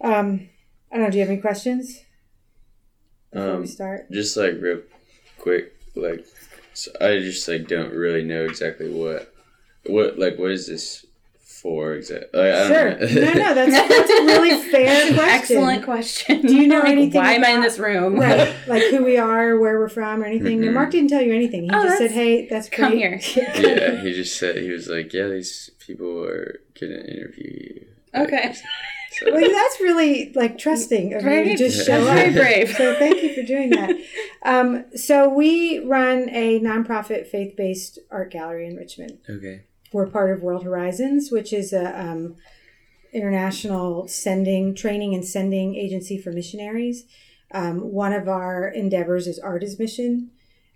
Um, 0.00 0.48
I 0.92 0.96
don't 0.96 1.04
know. 1.04 1.10
Do 1.10 1.18
you 1.18 1.22
have 1.22 1.30
any 1.30 1.40
questions 1.40 2.00
before 3.32 3.50
Um, 3.54 3.60
we 3.62 3.66
start? 3.66 4.10
Just 4.10 4.36
like 4.36 4.54
real 4.60 4.80
quick, 5.38 5.74
like 5.94 6.24
so 6.74 6.90
I 7.00 7.18
just 7.18 7.46
like 7.48 7.66
don't 7.66 7.92
really 7.92 8.24
know 8.24 8.44
exactly 8.44 8.90
what 8.90 9.32
what 9.86 10.18
like 10.18 10.38
what 10.38 10.50
is 10.52 10.66
this 10.68 11.04
for 11.42 11.94
exactly. 11.94 12.28
Like, 12.40 12.54
I 12.54 12.68
Sure. 12.68 12.90
don't 12.90 13.00
know. 13.00 13.20
no, 13.24 13.32
no, 13.32 13.54
that's 13.54 13.88
that's 13.88 14.10
a 14.10 14.24
really 14.26 14.70
fair 14.70 15.06
question. 15.14 15.18
Excellent 15.28 15.84
question. 15.84 16.42
Do 16.42 16.54
you 16.54 16.68
know 16.68 16.78
Like, 16.82 16.88
anything 16.92 17.20
Why 17.20 17.32
am 17.32 17.44
I 17.44 17.50
in 17.50 17.60
this 17.62 17.80
room? 17.80 18.14
Right, 18.20 18.54
like 18.68 18.84
who 18.84 19.02
we 19.04 19.18
are, 19.18 19.58
where 19.58 19.78
we're 19.80 19.88
from, 19.88 20.22
or 20.22 20.26
anything. 20.26 20.60
And 20.60 20.70
Mhm. 20.70 20.74
Mark 20.74 20.92
didn't 20.92 21.10
tell 21.10 21.20
you 21.22 21.34
anything. 21.34 21.64
He 21.64 21.70
Oh, 21.72 21.82
just 21.82 21.98
said, 21.98 22.10
that's- 22.10 22.14
"Hey, 22.14 22.46
that's 22.48 22.68
Come 22.68 22.92
great." 22.92 23.20
here. 23.24 23.50
yeah, 23.56 24.00
he 24.00 24.12
just 24.12 24.36
said 24.38 24.56
he 24.58 24.70
was 24.70 24.88
like, 24.88 25.12
yeah, 25.12 25.26
these 25.26 25.70
people 25.80 26.22
are 26.24 26.60
gonna 26.80 26.94
interview 27.00 27.50
you. 27.50 27.86
Like, 28.14 28.28
Okay. 28.32 28.54
So- 29.18 29.32
Well, 29.32 29.40
that's 29.50 29.80
really 29.80 30.32
like 30.34 30.58
trusting 30.58 31.14
of 31.14 31.22
you 31.22 31.28
to 31.28 31.34
Right? 31.36 31.58
just 31.58 31.86
show 31.86 32.04
That's 32.04 32.34
very 32.34 32.40
up. 32.40 32.66
brave. 32.66 32.76
So 32.76 32.94
thank 32.94 33.22
you 33.22 33.34
for 33.34 33.42
doing 33.42 33.70
that. 33.70 33.90
Um, 34.44 34.84
so 34.94 35.28
we 35.28 35.78
run 35.80 36.28
a 36.30 36.60
nonprofit 36.60 37.26
faith-based 37.26 37.98
art 38.10 38.30
gallery 38.30 38.66
in 38.66 38.76
Richmond. 38.76 39.18
okay. 39.28 39.62
We're 39.92 40.06
part 40.06 40.30
of 40.30 40.42
World 40.42 40.64
Horizons, 40.64 41.30
which 41.32 41.50
is 41.52 41.72
a 41.72 41.98
um, 41.98 42.36
international 43.12 44.06
sending, 44.08 44.74
training, 44.74 45.14
and 45.14 45.24
sending 45.24 45.74
agency 45.76 46.18
for 46.18 46.30
missionaries. 46.30 47.04
Um, 47.52 47.92
one 47.92 48.12
of 48.12 48.28
our 48.28 48.68
endeavors 48.68 49.26
is 49.26 49.38
Art 49.38 49.62
is 49.62 49.78
Mission. 49.78 50.30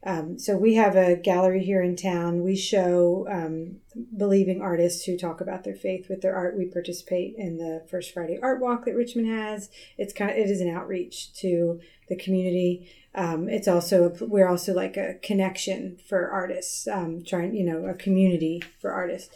Um, 0.04 0.38
so 0.38 0.56
we 0.56 0.74
have 0.74 0.96
a 0.96 1.14
gallery 1.16 1.62
here 1.62 1.80
in 1.80 1.94
town. 1.94 2.42
We 2.42 2.56
show 2.56 3.26
um, 3.30 3.76
believing 4.16 4.60
artists 4.60 5.04
who 5.04 5.16
talk 5.16 5.40
about 5.40 5.62
their 5.62 5.76
faith 5.76 6.08
with 6.08 6.22
their 6.22 6.34
art. 6.34 6.56
We 6.56 6.66
participate 6.66 7.36
in 7.36 7.58
the 7.58 7.84
First 7.88 8.12
Friday 8.12 8.38
Art 8.42 8.60
Walk 8.60 8.84
that 8.84 8.96
Richmond 8.96 9.28
has. 9.28 9.70
It's 9.98 10.12
kind 10.12 10.30
of 10.30 10.36
it 10.36 10.50
is 10.50 10.60
an 10.60 10.74
outreach 10.74 11.32
to 11.34 11.80
the 12.08 12.16
community. 12.16 12.90
Um, 13.14 13.48
it's 13.48 13.68
also 13.68 14.12
we're 14.20 14.48
also 14.48 14.74
like 14.74 14.96
a 14.96 15.14
connection 15.22 15.98
for 16.08 16.30
artists, 16.30 16.88
um, 16.88 17.22
trying 17.24 17.54
you 17.54 17.64
know 17.64 17.86
a 17.86 17.94
community 17.94 18.62
for 18.80 18.90
artists. 18.90 19.32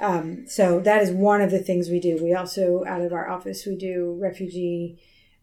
Um, 0.00 0.46
so 0.48 0.80
that 0.80 1.02
is 1.02 1.10
one 1.10 1.40
of 1.40 1.50
the 1.52 1.58
things 1.60 1.88
we 1.88 2.00
do. 2.00 2.18
We 2.20 2.34
also 2.34 2.84
out 2.84 3.02
of 3.02 3.12
our 3.12 3.28
office 3.28 3.64
we 3.64 3.76
do 3.76 4.16
refugee 4.20 4.98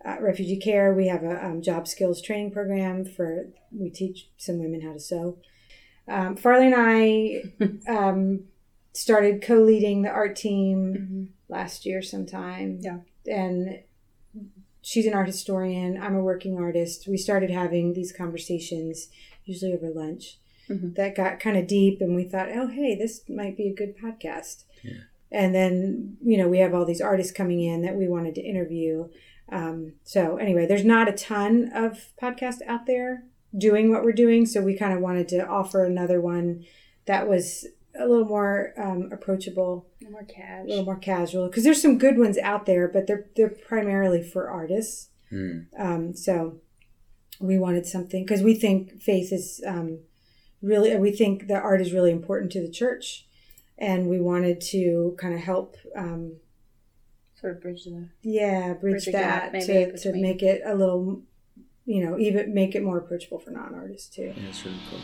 uh, 0.05 0.17
refugee 0.21 0.57
care. 0.57 0.93
We 0.93 1.07
have 1.07 1.23
a 1.23 1.45
um, 1.45 1.61
job 1.61 1.87
skills 1.87 2.21
training 2.21 2.51
program 2.51 3.05
for 3.05 3.47
we 3.71 3.89
teach 3.89 4.29
some 4.37 4.59
women 4.59 4.81
how 4.81 4.93
to 4.93 4.99
sew. 4.99 5.37
Um, 6.07 6.35
Farley 6.37 6.71
and 6.71 6.75
I 7.87 7.91
um, 7.91 8.45
started 8.93 9.41
co-leading 9.41 10.01
the 10.03 10.09
art 10.09 10.35
team 10.35 10.93
Mhm. 10.93 11.27
last 11.49 11.85
year 11.85 12.01
sometime. 12.01 12.79
Yeah. 12.81 12.99
And 13.29 13.79
she's 14.81 15.05
an 15.05 15.13
art 15.13 15.27
historian. 15.27 16.01
I'm 16.01 16.15
a 16.15 16.23
working 16.23 16.57
artist. 16.57 17.07
We 17.07 17.17
started 17.17 17.49
having 17.49 17.93
these 17.93 18.11
conversations, 18.13 19.09
usually 19.45 19.73
over 19.73 19.89
lunch, 19.89 20.37
Mhm. 20.69 20.95
that 20.95 21.15
got 21.15 21.39
kind 21.41 21.57
of 21.57 21.67
deep. 21.67 21.99
And 22.01 22.15
we 22.15 22.23
thought, 22.23 22.49
oh, 22.53 22.67
hey, 22.67 22.95
this 22.95 23.27
might 23.29 23.57
be 23.57 23.67
a 23.67 23.73
good 23.73 23.97
podcast. 23.97 24.63
Yeah. 24.83 24.91
And 25.29 25.53
then, 25.53 26.17
you 26.23 26.37
know, 26.37 26.47
we 26.47 26.59
have 26.59 26.73
all 26.73 26.85
these 26.85 27.01
artists 27.01 27.33
coming 27.33 27.61
in 27.61 27.81
that 27.81 27.97
we 27.97 28.07
wanted 28.07 28.33
to 28.35 28.41
interview. 28.41 29.09
Um, 29.49 29.93
so, 30.03 30.37
anyway, 30.37 30.65
there's 30.65 30.85
not 30.85 31.07
a 31.07 31.13
ton 31.13 31.71
of 31.73 32.09
podcasts 32.21 32.61
out 32.67 32.85
there 32.85 33.23
doing 33.57 33.91
what 33.91 34.03
we're 34.03 34.11
doing. 34.11 34.45
So, 34.45 34.61
we 34.61 34.77
kind 34.77 34.93
of 34.93 34.99
wanted 34.99 35.27
to 35.29 35.47
offer 35.47 35.83
another 35.83 36.19
one 36.19 36.65
that 37.05 37.27
was 37.27 37.65
a 37.99 38.07
little 38.07 38.25
more 38.25 38.73
um, 38.77 39.09
approachable 39.11 39.87
No 40.01 40.09
more 40.11 40.27
a 40.65 40.69
little 40.69 40.85
more 40.85 40.97
casual 40.99 41.47
because 41.47 41.63
there's 41.63 41.81
some 41.81 41.97
good 41.97 42.17
ones 42.17 42.37
out 42.37 42.65
there, 42.65 42.87
but 42.87 43.07
they're 43.07 43.25
they're 43.35 43.49
primarily 43.49 44.21
for 44.21 44.49
artists. 44.49 45.09
Hmm. 45.29 45.59
Um, 45.77 46.15
so 46.15 46.59
we 47.39 47.57
wanted 47.57 47.85
something 47.85 48.23
because 48.23 48.41
we 48.41 48.55
think 48.55 49.01
faith 49.01 49.31
is 49.31 49.61
um, 49.65 49.99
really 50.61 50.95
we 50.97 51.11
think 51.11 51.47
that 51.47 51.63
art 51.63 51.81
is 51.81 51.93
really 51.93 52.11
important 52.11 52.51
to 52.53 52.61
the 52.61 52.71
church, 52.71 53.27
and 53.77 54.07
we 54.07 54.19
wanted 54.19 54.61
to 54.61 55.15
kind 55.19 55.33
of 55.33 55.41
help. 55.41 55.75
Sort 57.39 57.53
of 57.53 57.61
bridge 57.61 57.83
the. 57.83 58.09
yeah, 58.23 58.73
bridge, 58.73 58.93
Bridge 58.93 59.05
the 59.05 59.11
gap, 59.11 59.51
that 59.51 59.53
maybe, 59.53 59.91
to, 59.91 59.97
to 59.99 60.13
make 60.13 60.41
it 60.41 60.63
a 60.65 60.73
little, 60.73 61.21
you 61.85 62.03
know, 62.03 62.17
even 62.17 62.51
make 62.51 62.73
it 62.73 62.81
more 62.81 62.97
approachable 62.97 63.37
for 63.37 63.51
non-artists 63.51 64.09
too. 64.15 64.33
Yeah, 64.35 64.49
it's 64.49 64.65
really 64.65 64.79
cool. 64.89 64.99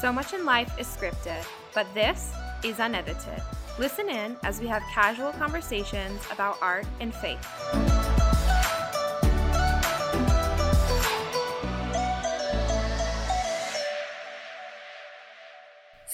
So 0.00 0.12
much 0.12 0.34
in 0.34 0.44
life 0.44 0.78
is 0.78 0.86
scripted, 0.86 1.44
but 1.74 1.92
this 1.94 2.32
is 2.62 2.78
unedited. 2.78 3.42
Listen 3.76 4.08
in 4.08 4.36
as 4.44 4.60
we 4.60 4.68
have 4.68 4.82
casual 4.94 5.32
conversations 5.32 6.22
about 6.30 6.58
art 6.62 6.86
and 7.00 7.12
faith. 7.12 7.44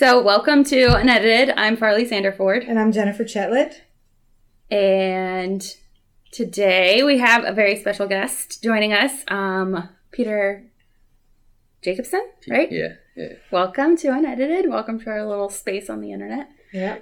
So, 0.02 0.20
welcome 0.20 0.64
to 0.64 0.86
Unedited. 0.96 1.54
I'm 1.56 1.76
Farley 1.76 2.04
Sanderford. 2.04 2.68
And 2.68 2.76
I'm 2.76 2.90
Jennifer 2.90 3.22
Chetlet. 3.22 3.82
And 4.68 5.64
today 6.32 7.04
we 7.04 7.18
have 7.18 7.44
a 7.44 7.52
very 7.52 7.76
special 7.76 8.08
guest 8.08 8.64
joining 8.64 8.92
us, 8.92 9.22
um, 9.28 9.88
Peter 10.10 10.64
Jacobsen, 11.84 12.28
right? 12.48 12.72
Yeah, 12.72 12.94
yeah. 13.14 13.34
Welcome 13.52 13.96
to 13.98 14.08
Unedited. 14.08 14.68
Welcome 14.68 14.98
to 15.02 15.08
our 15.08 15.24
little 15.24 15.50
space 15.50 15.88
on 15.88 16.00
the 16.00 16.10
internet. 16.10 16.48
Yeah. 16.72 16.98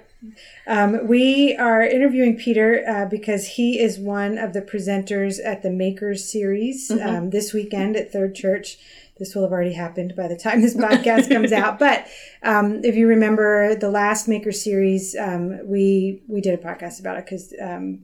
Um, 0.67 1.07
we 1.07 1.55
are 1.55 1.81
interviewing 1.81 2.37
Peter 2.37 2.87
uh, 2.87 3.05
because 3.07 3.47
he 3.47 3.79
is 3.79 3.97
one 3.97 4.37
of 4.37 4.53
the 4.53 4.61
presenters 4.61 5.43
at 5.43 5.63
the 5.63 5.71
Makers 5.71 6.31
series 6.31 6.91
Mhm. 6.91 7.03
um, 7.03 7.29
this 7.31 7.51
weekend 7.51 7.95
at 7.95 8.11
Third 8.11 8.35
Church. 8.35 8.77
This 9.21 9.35
will 9.35 9.43
have 9.43 9.51
already 9.51 9.73
happened 9.73 10.15
by 10.15 10.27
the 10.27 10.35
time 10.35 10.63
this 10.63 10.75
podcast 10.75 11.29
comes 11.29 11.51
out. 11.51 11.77
But 11.77 12.07
um, 12.41 12.83
if 12.83 12.95
you 12.95 13.07
remember 13.07 13.75
the 13.75 13.91
last 13.91 14.27
Maker 14.27 14.51
series, 14.51 15.15
um, 15.15 15.59
we 15.63 16.23
we 16.27 16.41
did 16.41 16.57
a 16.57 16.57
podcast 16.57 16.99
about 16.99 17.19
it 17.19 17.25
because 17.25 17.53
um, 17.61 17.99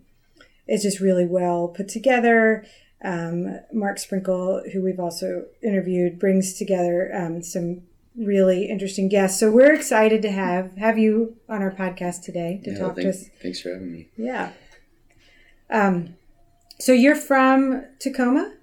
it's 0.68 0.84
just 0.84 1.00
really 1.00 1.26
well 1.26 1.70
put 1.70 1.88
together. 1.90 2.68
Um, 3.04 3.60
Mark 3.74 3.98
Sprinkle, 3.98 4.62
who 4.72 4.84
we've 4.84 5.00
also 5.00 5.46
interviewed, 5.64 6.20
brings 6.20 6.54
together 6.54 7.12
um, 7.16 7.42
some 7.42 7.82
really 8.16 8.70
interesting 8.70 9.10
guests. 9.10 9.40
So 9.40 9.50
we're 9.50 9.74
excited 9.74 10.22
to 10.22 10.30
have 10.30 10.78
have 10.78 11.00
you 11.00 11.36
on 11.50 11.64
our 11.64 11.72
podcast 11.72 12.22
today 12.22 12.62
to 12.64 12.74
yeah 12.74 12.78
talk 12.78 12.96
to 12.96 13.02
thanks, 13.02 13.24
us. 13.24 13.30
thanks 13.42 13.60
for 13.60 13.74
having 13.74 13.92
me. 13.92 14.10
Yeah. 14.18 14.52
Um, 15.72 16.16
so 16.80 16.92
you're 16.92 17.16
from 17.16 17.86
Tacoma. 17.98 18.54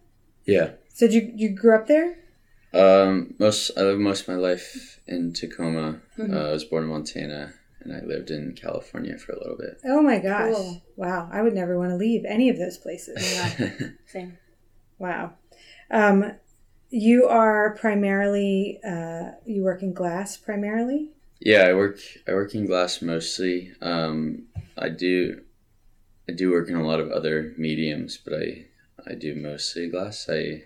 Yeah. 0.47 0.75
So 0.93 1.07
you 1.07 1.33
you 1.35 1.49
grew 1.49 1.75
up 1.75 1.89
there? 1.89 2.19
Um, 2.75 3.35
most 3.39 3.71
I 3.77 3.83
lived 3.83 4.01
most 4.01 4.23
of 4.23 4.29
my 4.29 4.35
life 4.35 5.01
in 5.07 5.33
Tacoma. 5.33 6.01
Mhm. 6.19 6.35
Uh, 6.35 6.49
I 6.49 6.53
was 6.53 6.65
born 6.65 6.85
in 6.85 6.89
Montana, 6.91 7.53
and 7.81 7.93
I 7.93 8.01
lived 8.05 8.31
in 8.31 8.53
California 8.55 9.17
for 9.19 9.33
a 9.33 9.39
little 9.39 9.57
bit. 9.57 9.79
Oh 9.85 10.03
my 10.03 10.19
gosh! 10.19 10.55
Cool. 10.55 10.83
Wow, 10.97 11.29
I 11.33 11.43
would 11.43 11.55
never 11.55 11.79
want 11.79 11.91
to 11.91 11.97
leave 11.97 12.25
any 12.27 12.49
of 12.49 12.59
those 12.59 12.77
places. 12.79 13.17
Same. 14.07 14.39
wow. 14.99 15.35
Um, 15.91 16.33
you 16.91 17.27
are 17.27 17.77
primarily 17.81 18.81
uh, 18.87 19.33
you 19.47 19.63
work 19.63 19.83
in 19.83 19.93
glass 19.93 20.37
primarily. 20.37 21.11
yeah, 21.41 21.63
I 21.69 21.75
work. 21.75 21.99
I 22.27 22.33
work 22.33 22.55
in 22.55 22.67
glass 22.67 23.03
mostly. 23.03 23.73
Um, 23.81 24.45
I 24.79 24.89
do. 24.89 25.43
I 26.29 26.33
do 26.33 26.51
work 26.53 26.69
in 26.69 26.77
a 26.77 26.87
lot 26.87 27.01
of 27.01 27.11
other 27.11 27.53
mediums, 27.59 28.17
but 28.17 28.35
I 28.35 28.67
I 29.07 29.15
do 29.15 29.35
mostly 29.35 29.89
glass. 29.89 30.27
I 30.31 30.65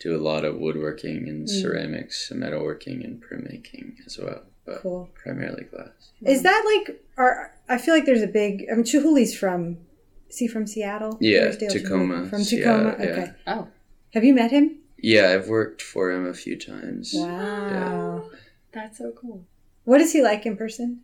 do 0.00 0.14
a 0.16 0.20
lot 0.20 0.44
of 0.44 0.58
woodworking 0.58 1.28
and 1.28 1.46
Mm. 1.46 1.60
ceramics 1.62 2.30
and 2.30 2.42
metalworking 2.42 3.04
and 3.04 3.22
printmaking 3.22 3.94
as 4.06 4.18
well, 4.18 4.42
but 4.66 4.78
Cool. 4.80 5.08
primarily 5.14 5.64
glass. 5.64 6.12
Is 6.26 6.42
that 6.42 6.62
like? 6.86 7.00
Are 7.16 7.52
I 7.68 7.78
feel 7.78 7.94
like 7.94 8.04
there's 8.04 8.22
a 8.22 8.26
big. 8.26 8.66
I 8.70 8.74
mean, 8.74 8.84
Chihuly's 8.84 9.34
from. 9.36 9.78
Is 10.28 10.38
he 10.38 10.48
from 10.48 10.66
Seattle? 10.66 11.16
Yeah, 11.20 11.42
Where's 11.42 11.56
Dale 11.58 11.70
Tacoma, 11.70 12.26
From 12.28 12.42
Seattle, 12.42 12.90
Tacoma. 12.90 13.04
yeah. 13.04 13.12
Okay. 13.22 13.32
Oh, 13.46 13.68
Have 14.14 14.24
you 14.24 14.34
met 14.34 14.50
him? 14.50 14.78
Yeah, 14.98 15.30
I've 15.30 15.48
worked 15.48 15.80
for 15.82 16.10
him 16.10 16.26
a 16.26 16.34
few 16.34 16.56
times. 16.58 17.12
Wow. 17.14 18.30
that's 18.72 18.98
so 18.98 19.12
cool. 19.12 19.44
What 19.84 20.00
is 20.00 20.12
he 20.12 20.22
like 20.22 20.44
in 20.46 20.56
person? 20.56 21.00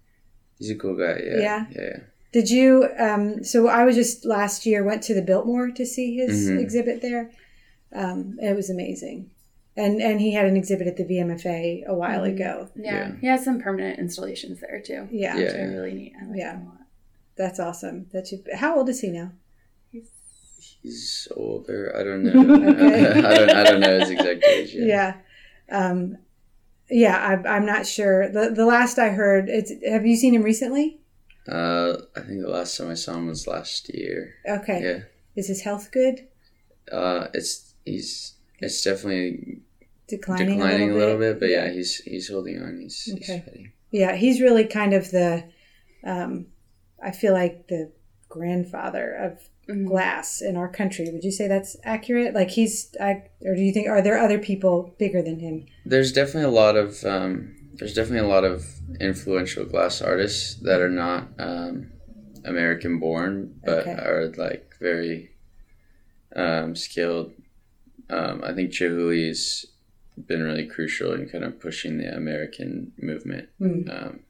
He's 0.59 0.71
a 0.71 0.75
cool 0.75 0.97
guy. 0.97 1.21
Yeah. 1.25 1.37
Yeah? 1.39 1.67
Yeah. 1.71 1.83
yeah. 1.83 1.97
Did 2.33 2.51
you? 2.51 2.89
Um, 2.99 3.45
so 3.45 3.69
I 3.69 3.85
was 3.85 3.95
just 3.97 4.25
last 4.25 4.67
year 4.67 4.83
went 4.85 5.03
to 5.05 5.15
the 5.15 5.23
Biltmore 5.23 5.71
to 5.71 5.87
see 5.87 6.17
his 6.17 6.49
Mhm. 6.51 6.59
exhibit 6.61 7.01
there. 7.03 7.31
Um, 7.93 8.37
it 8.41 8.55
was 8.55 8.71
amazing, 8.71 9.31
and 9.77 10.01
and 10.01 10.21
he 10.21 10.33
had 10.33 10.47
an 10.47 10.57
exhibit 10.57 10.87
at 10.87 10.97
the 10.97 11.05
VMFA 11.05 11.85
a 11.87 11.95
while 11.95 12.21
Mhm. 12.23 12.35
ago. 12.35 12.69
Yeah. 12.77 12.93
Yeah. 13.09 13.17
He 13.21 13.27
has 13.27 13.45
some 13.45 13.61
permanent 13.61 13.99
installations 13.99 14.61
there 14.61 14.81
too. 14.81 15.09
Yeah, 15.11 15.37
Yeah. 15.37 15.45
Which 15.45 15.55
are 15.55 15.71
really 15.71 15.95
neat. 15.95 16.13
I 16.21 16.27
like 16.27 16.39
Yeah. 16.39 16.53
them 16.53 16.63
a 16.63 16.65
lot. 16.67 16.77
that's 17.37 17.59
awesome. 17.59 18.07
That 18.13 18.31
you. 18.31 18.45
How 18.55 18.77
old 18.77 18.89
is 18.89 19.01
he 19.01 19.09
now? 19.11 19.33
He's 19.91 20.09
he's 20.83 21.29
older. 21.37 21.93
I 21.99 22.03
don't 22.05 22.23
know. 22.25 22.71
Okay. 22.73 23.19
I 23.19 23.35
don't. 23.35 23.51
I 23.51 23.65
don't 23.65 23.81
know 23.81 23.99
his 23.99 24.11
exact 24.11 24.45
age. 24.45 24.75
yet. 24.75 24.87
Yeah. 24.87 25.15
Um, 25.71 26.19
yeah, 26.91 27.17
I, 27.17 27.49
I'm 27.57 27.65
not 27.67 27.87
sure. 27.87 28.29
The 28.29 28.51
the 28.51 28.67
last 28.67 28.99
I 28.99 29.09
heard, 29.11 29.49
it's. 29.49 29.73
Have 29.89 30.05
you 30.07 30.17
seen 30.17 30.35
him 30.35 30.43
recently? 30.43 31.01
Uh, 31.49 31.97
I 32.15 32.21
think 32.21 32.41
the 32.43 32.51
last 32.51 32.77
time 32.77 32.91
I 32.91 32.95
saw 32.95 33.15
him 33.15 33.27
was 33.29 33.47
last 33.47 33.93
year. 33.95 34.35
Okay. 34.49 34.81
Yeah. 34.83 34.99
Is 35.35 35.49
his 35.49 35.63
health 35.63 35.91
good? 35.93 36.29
Uh, 36.93 37.29
it's 37.33 37.70
he's 37.91 38.35
it's 38.59 38.83
definitely 38.83 39.61
Declining, 40.09 40.47
declining 40.57 40.91
a 40.91 40.95
little 40.97 41.19
bit. 41.19 41.39
but 41.41 41.49
yeah, 41.51 41.71
he's 41.71 41.97
he's 41.99 42.29
holding 42.29 42.61
on. 42.63 42.81
He's, 42.81 43.09
Okay. 43.13 43.19
he's 43.19 43.45
fighting. 43.45 43.73
Yeah, 43.91 44.15
he's 44.17 44.41
really 44.41 44.65
kind 44.67 44.93
of 44.95 45.11
the. 45.11 45.45
Um, 46.05 46.47
I 47.03 47.11
feel 47.13 47.33
like 47.33 47.69
the 47.69 47.93
grandfather 48.29 49.13
of 49.15 49.49
Mhm. 49.69 49.87
glass 49.87 50.41
in 50.43 50.57
our 50.57 50.69
country. 50.69 51.09
Would 51.11 51.23
you 51.25 51.31
say 51.31 51.47
that's 51.47 51.77
accurate? 51.85 52.35
Like 52.35 52.51
he's, 52.51 52.95
I, 53.01 53.23
or 53.43 53.55
do 53.55 53.63
you 53.63 53.73
think 53.73 53.89
are 53.89 54.03
there 54.03 54.19
other 54.19 54.39
people 54.39 54.95
bigger 54.99 55.23
than 55.23 55.39
him? 55.39 55.67
There's 55.87 56.13
definitely 56.13 56.49
a 56.51 56.61
lot 56.63 56.77
of 56.77 57.05
um, 57.05 57.55
there's 57.75 57.95
definitely 57.95 58.27
a 58.29 58.33
lot 58.37 58.45
of 58.45 58.67
influential 59.01 59.65
glass 59.65 60.03
artists 60.03 60.57
that 60.63 60.81
are 60.81 60.91
not 60.91 61.29
um, 61.39 61.93
American 62.45 62.99
born, 62.99 63.61
but 63.65 63.81
Okay. 63.87 63.93
are 63.93 64.33
like 64.37 64.75
very 64.81 65.31
um, 66.35 66.75
skilled. 66.77 67.33
Um, 68.11 68.43
I 68.45 68.53
think 68.53 68.71
Chihuly's 68.73 69.67
been 70.27 70.43
really 70.43 70.67
crucial 70.67 71.13
in 71.15 71.29
kind 71.29 71.45
of 71.45 71.61
pushing 71.61 71.99
the 71.99 72.15
American 72.15 72.93
movement 73.01 73.49
Hmm. 73.59 73.89
um, 73.91 74.21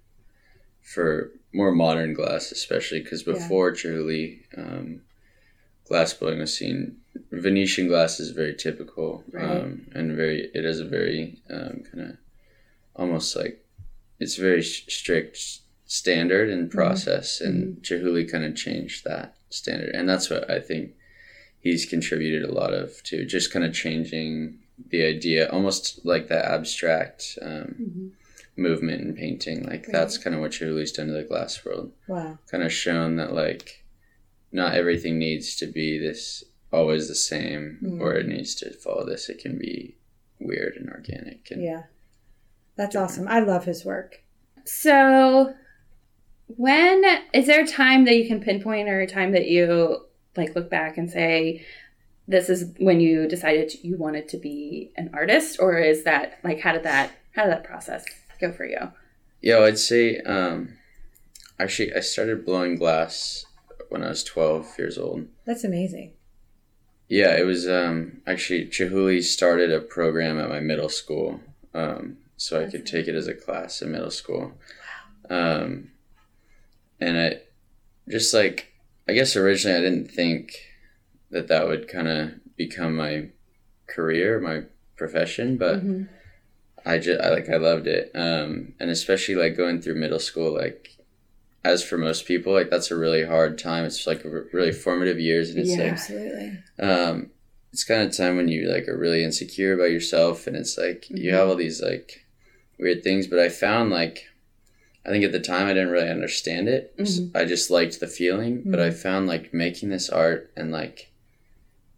for 0.82 1.32
more 1.52 1.72
modern 1.72 2.14
glass, 2.14 2.52
especially 2.52 3.00
because 3.00 3.26
Yeah. 3.26 3.32
before 3.34 3.72
Chihuly, 3.72 4.40
um, 4.56 5.02
glass 5.84 6.14
blowing 6.14 6.38
was 6.38 6.56
seen. 6.56 6.96
Venetian 7.32 7.88
glass 7.88 8.20
is 8.20 8.30
very 8.30 8.54
typical 8.54 9.24
Right. 9.32 9.44
um, 9.44 9.86
and 9.94 10.14
very. 10.14 10.50
It 10.54 10.64
is 10.64 10.78
a 10.80 10.84
very 10.84 11.40
um, 11.50 11.82
kind 11.90 12.10
of 12.10 12.16
almost 12.94 13.34
like 13.34 13.64
it's 14.20 14.36
very 14.36 14.62
strict 14.62 15.38
standard 15.86 16.48
Mm-hmm. 16.50 16.58
and 16.60 16.70
process, 16.70 17.40
and 17.40 17.82
Chihuly 17.82 18.30
kind 18.30 18.44
of 18.44 18.54
changed 18.54 19.04
that 19.04 19.34
standard, 19.48 19.90
and 19.94 20.08
that's 20.08 20.30
what 20.30 20.48
I 20.48 20.60
think 20.60 20.94
he's 21.60 21.84
contributed 21.86 22.42
a 22.48 22.52
lot 22.52 22.72
of 22.72 23.02
to 23.04 23.24
just 23.26 23.52
kind 23.52 23.64
of 23.64 23.72
changing 23.74 24.58
the 24.88 25.04
idea, 25.04 25.48
almost 25.50 26.04
like 26.04 26.28
that 26.28 26.46
abstract 26.46 27.38
um, 27.42 27.74
Mhm. 27.80 28.10
movement 28.56 29.02
in 29.02 29.14
painting. 29.14 29.62
Like 29.64 29.86
that's 29.86 30.18
kind 30.18 30.34
of 30.34 30.40
what 30.42 30.52
Chihuly's 30.52 30.92
done 30.92 31.06
to 31.08 31.12
the 31.12 31.22
glass 31.22 31.64
world 31.64 31.92
Wow. 32.08 32.38
kind 32.50 32.62
of 32.64 32.72
shown 32.72 33.16
that 33.16 33.32
like 33.34 33.84
not 34.52 34.74
everything 34.74 35.18
needs 35.18 35.54
to 35.56 35.66
be 35.66 35.98
this 35.98 36.42
always 36.72 37.08
the 37.08 37.14
same 37.14 37.78
Mm. 37.82 38.00
or 38.00 38.14
it 38.14 38.26
needs 38.26 38.54
to 38.56 38.70
follow 38.72 39.04
this 39.06 39.28
it 39.28 39.38
can 39.38 39.58
be 39.58 39.96
weird 40.38 40.76
and 40.76 40.88
organic 40.88 41.50
and 41.50 41.62
Yeah, 41.62 41.82
that's 42.76 42.96
awesome. 42.96 43.28
I 43.28 43.40
love 43.40 43.64
his 43.66 43.84
work. 43.84 44.22
So, 44.64 45.54
when 46.46 47.02
is 47.32 47.46
there 47.46 47.62
a 47.64 47.66
time 47.66 48.04
that 48.06 48.16
you 48.16 48.26
can 48.26 48.40
pinpoint 48.40 48.88
or 48.88 49.00
a 49.00 49.06
time 49.06 49.32
that 49.32 49.46
you 49.48 50.06
like 50.36 50.54
look 50.54 50.70
back 50.70 50.96
and 50.98 51.10
say, 51.10 51.64
this 52.28 52.48
is 52.48 52.72
when 52.78 53.00
you 53.00 53.26
decided 53.28 53.72
you 53.82 53.96
wanted 53.96 54.28
to 54.28 54.36
be 54.38 54.92
an 54.96 55.10
artist, 55.12 55.58
or 55.60 55.78
is 55.78 56.04
that 56.04 56.38
like 56.44 56.60
how 56.60 56.72
did 56.72 56.84
that 56.84 57.10
how 57.34 57.42
did 57.44 57.52
that 57.52 57.64
process 57.64 58.04
go 58.40 58.52
for 58.52 58.64
you? 58.64 58.78
yeah 59.42 59.58
i'd 59.60 59.78
say 59.78 60.18
um 60.26 60.76
actually 61.58 61.94
i 61.94 62.00
started 62.00 62.44
blowing 62.44 62.76
glass 62.76 63.46
when 63.88 64.02
i 64.04 64.08
was 64.10 64.22
12 64.22 64.78
years 64.78 64.98
old 64.98 65.26
That's 65.46 65.64
amazing. 65.64 66.12
yeah 67.08 67.34
it 67.38 67.46
was 67.46 67.66
um 67.66 68.20
actually 68.26 68.66
chihuly 68.66 69.22
started 69.22 69.72
a 69.72 69.80
program 69.80 70.38
at 70.38 70.50
my 70.50 70.60
middle 70.60 70.90
school 70.90 71.40
um 71.72 72.18
so 72.36 72.62
i 72.62 72.70
could 72.70 72.84
take 72.84 73.08
it 73.08 73.14
as 73.14 73.28
a 73.28 73.34
class 73.34 73.80
in 73.80 73.92
middle 73.92 74.10
school 74.10 74.52
um 75.30 75.90
and 77.00 77.18
i 77.18 77.40
just 78.10 78.34
like 78.34 78.66
i 79.10 79.14
guess 79.14 79.36
originally 79.36 79.76
i 79.76 79.80
didn't 79.80 80.10
think 80.10 80.56
that 81.30 81.48
that 81.48 81.66
would 81.68 81.88
kind 81.88 82.08
of 82.08 82.32
become 82.56 82.96
my 82.96 83.28
career 83.86 84.40
my 84.40 84.62
profession 84.96 85.56
but 85.56 85.84
Mhm. 85.84 86.08
I 86.84 86.98
just 86.98 87.20
I, 87.20 87.28
like 87.30 87.48
I 87.50 87.56
loved 87.56 87.86
it, 87.86 88.10
um, 88.14 88.72
and 88.80 88.88
especially 88.90 89.34
like 89.34 89.54
going 89.56 89.82
through 89.82 89.96
middle 89.96 90.18
school. 90.18 90.54
Like, 90.54 90.96
as 91.62 91.82
for 91.84 91.98
most 91.98 92.24
people, 92.24 92.54
like 92.54 92.70
that's 92.70 92.90
a 92.90 92.96
really 92.96 93.24
hard 93.24 93.58
time. 93.58 93.84
It's 93.84 94.06
like 94.06 94.24
really 94.52 94.72
formative 94.72 95.20
years, 95.20 95.50
and 95.50 95.58
it's 95.58 95.76
Yeah. 95.76 95.84
Absolutely. 95.84 96.58
um, 96.78 97.30
it's 97.72 97.84
kind 97.84 98.02
of 98.02 98.16
time 98.16 98.36
when 98.36 98.48
you 98.48 98.66
like 98.72 98.88
are 98.88 98.96
really 98.96 99.22
insecure 99.22 99.74
about 99.74 99.90
yourself, 99.92 100.46
and 100.46 100.56
it's 100.56 100.78
like 100.78 101.10
you 101.10 101.34
have 101.34 101.48
all 101.48 101.54
these 101.56 101.82
like 101.82 102.24
weird 102.78 103.02
things. 103.04 103.26
But 103.26 103.40
I 103.40 103.50
found 103.50 103.90
like 103.90 104.29
I 105.04 105.08
think 105.08 105.24
at 105.24 105.32
the 105.32 105.40
time 105.40 105.66
I 105.66 105.72
didn't 105.72 105.90
really 105.90 106.10
understand 106.10 106.68
it. 106.68 106.96
Mhm. 106.96 107.34
I 107.34 107.44
just 107.44 107.70
liked 107.70 108.00
the 108.00 108.06
feeling, 108.06 108.62
but 108.66 108.78
I 108.78 108.88
mm-hmm. 108.88 108.98
found 108.98 109.26
like 109.26 109.54
making 109.54 109.88
this 109.88 110.10
art 110.10 110.50
and 110.56 110.70
like 110.70 111.10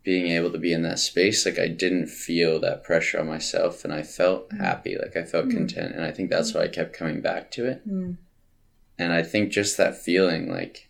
being 0.05 0.29
able 0.29 0.51
to 0.51 0.59
be 0.59 0.73
in 0.73 0.83
that 0.83 0.99
space 0.99 1.47
like 1.47 1.61
i 1.61 1.69
didn't 1.69 2.09
feel 2.09 2.59
that 2.59 2.83
pressure 2.83 3.21
on 3.21 3.27
myself 3.29 3.85
and 3.85 3.95
i 3.95 4.03
felt 4.03 4.49
mm-hmm. 4.49 4.61
happy 4.61 4.99
like 4.99 5.17
i 5.17 5.23
felt 5.23 5.47
mm-hmm. 5.47 5.59
content 5.59 5.95
and 5.95 6.05
i 6.05 6.11
think 6.11 6.29
that's 6.29 6.53
why 6.53 6.63
i 6.63 6.67
kept 6.67 6.93
coming 6.93 7.21
back 7.21 7.53
to 7.53 7.65
it. 7.67 7.83
And 7.85 9.13
i 9.13 9.23
think 9.23 9.53
just 9.53 9.77
that 9.77 9.97
feeling 9.97 10.51
like 10.51 10.89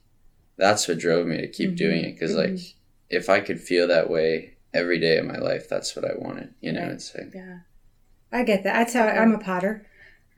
that's 0.56 0.88
what 0.88 0.98
drove 0.98 1.26
me 1.26 1.42
to 1.42 1.46
keep 1.46 1.76
doing 1.76 2.04
it 2.04 2.12
because 2.14 2.34
like 2.34 2.58
if 3.10 3.28
i 3.28 3.40
could 3.40 3.60
feel 3.60 3.86
that 3.88 4.08
way 4.08 4.54
every 4.72 4.98
day 4.98 5.18
of 5.18 5.26
my 5.26 5.36
life 5.36 5.68
that's 5.68 5.94
what 5.94 6.06
i 6.06 6.14
wanted 6.16 6.54
you 6.62 6.72
know 6.72 6.80
Right. 6.80 6.92
it's 6.92 7.14
like 7.14 7.34
Yeah. 7.34 7.58
I 8.32 8.44
get 8.44 8.64
that. 8.64 8.72
That's 8.72 8.94
how 8.94 9.06
I'm 9.06 9.34
a 9.34 9.38
potter, 9.38 9.86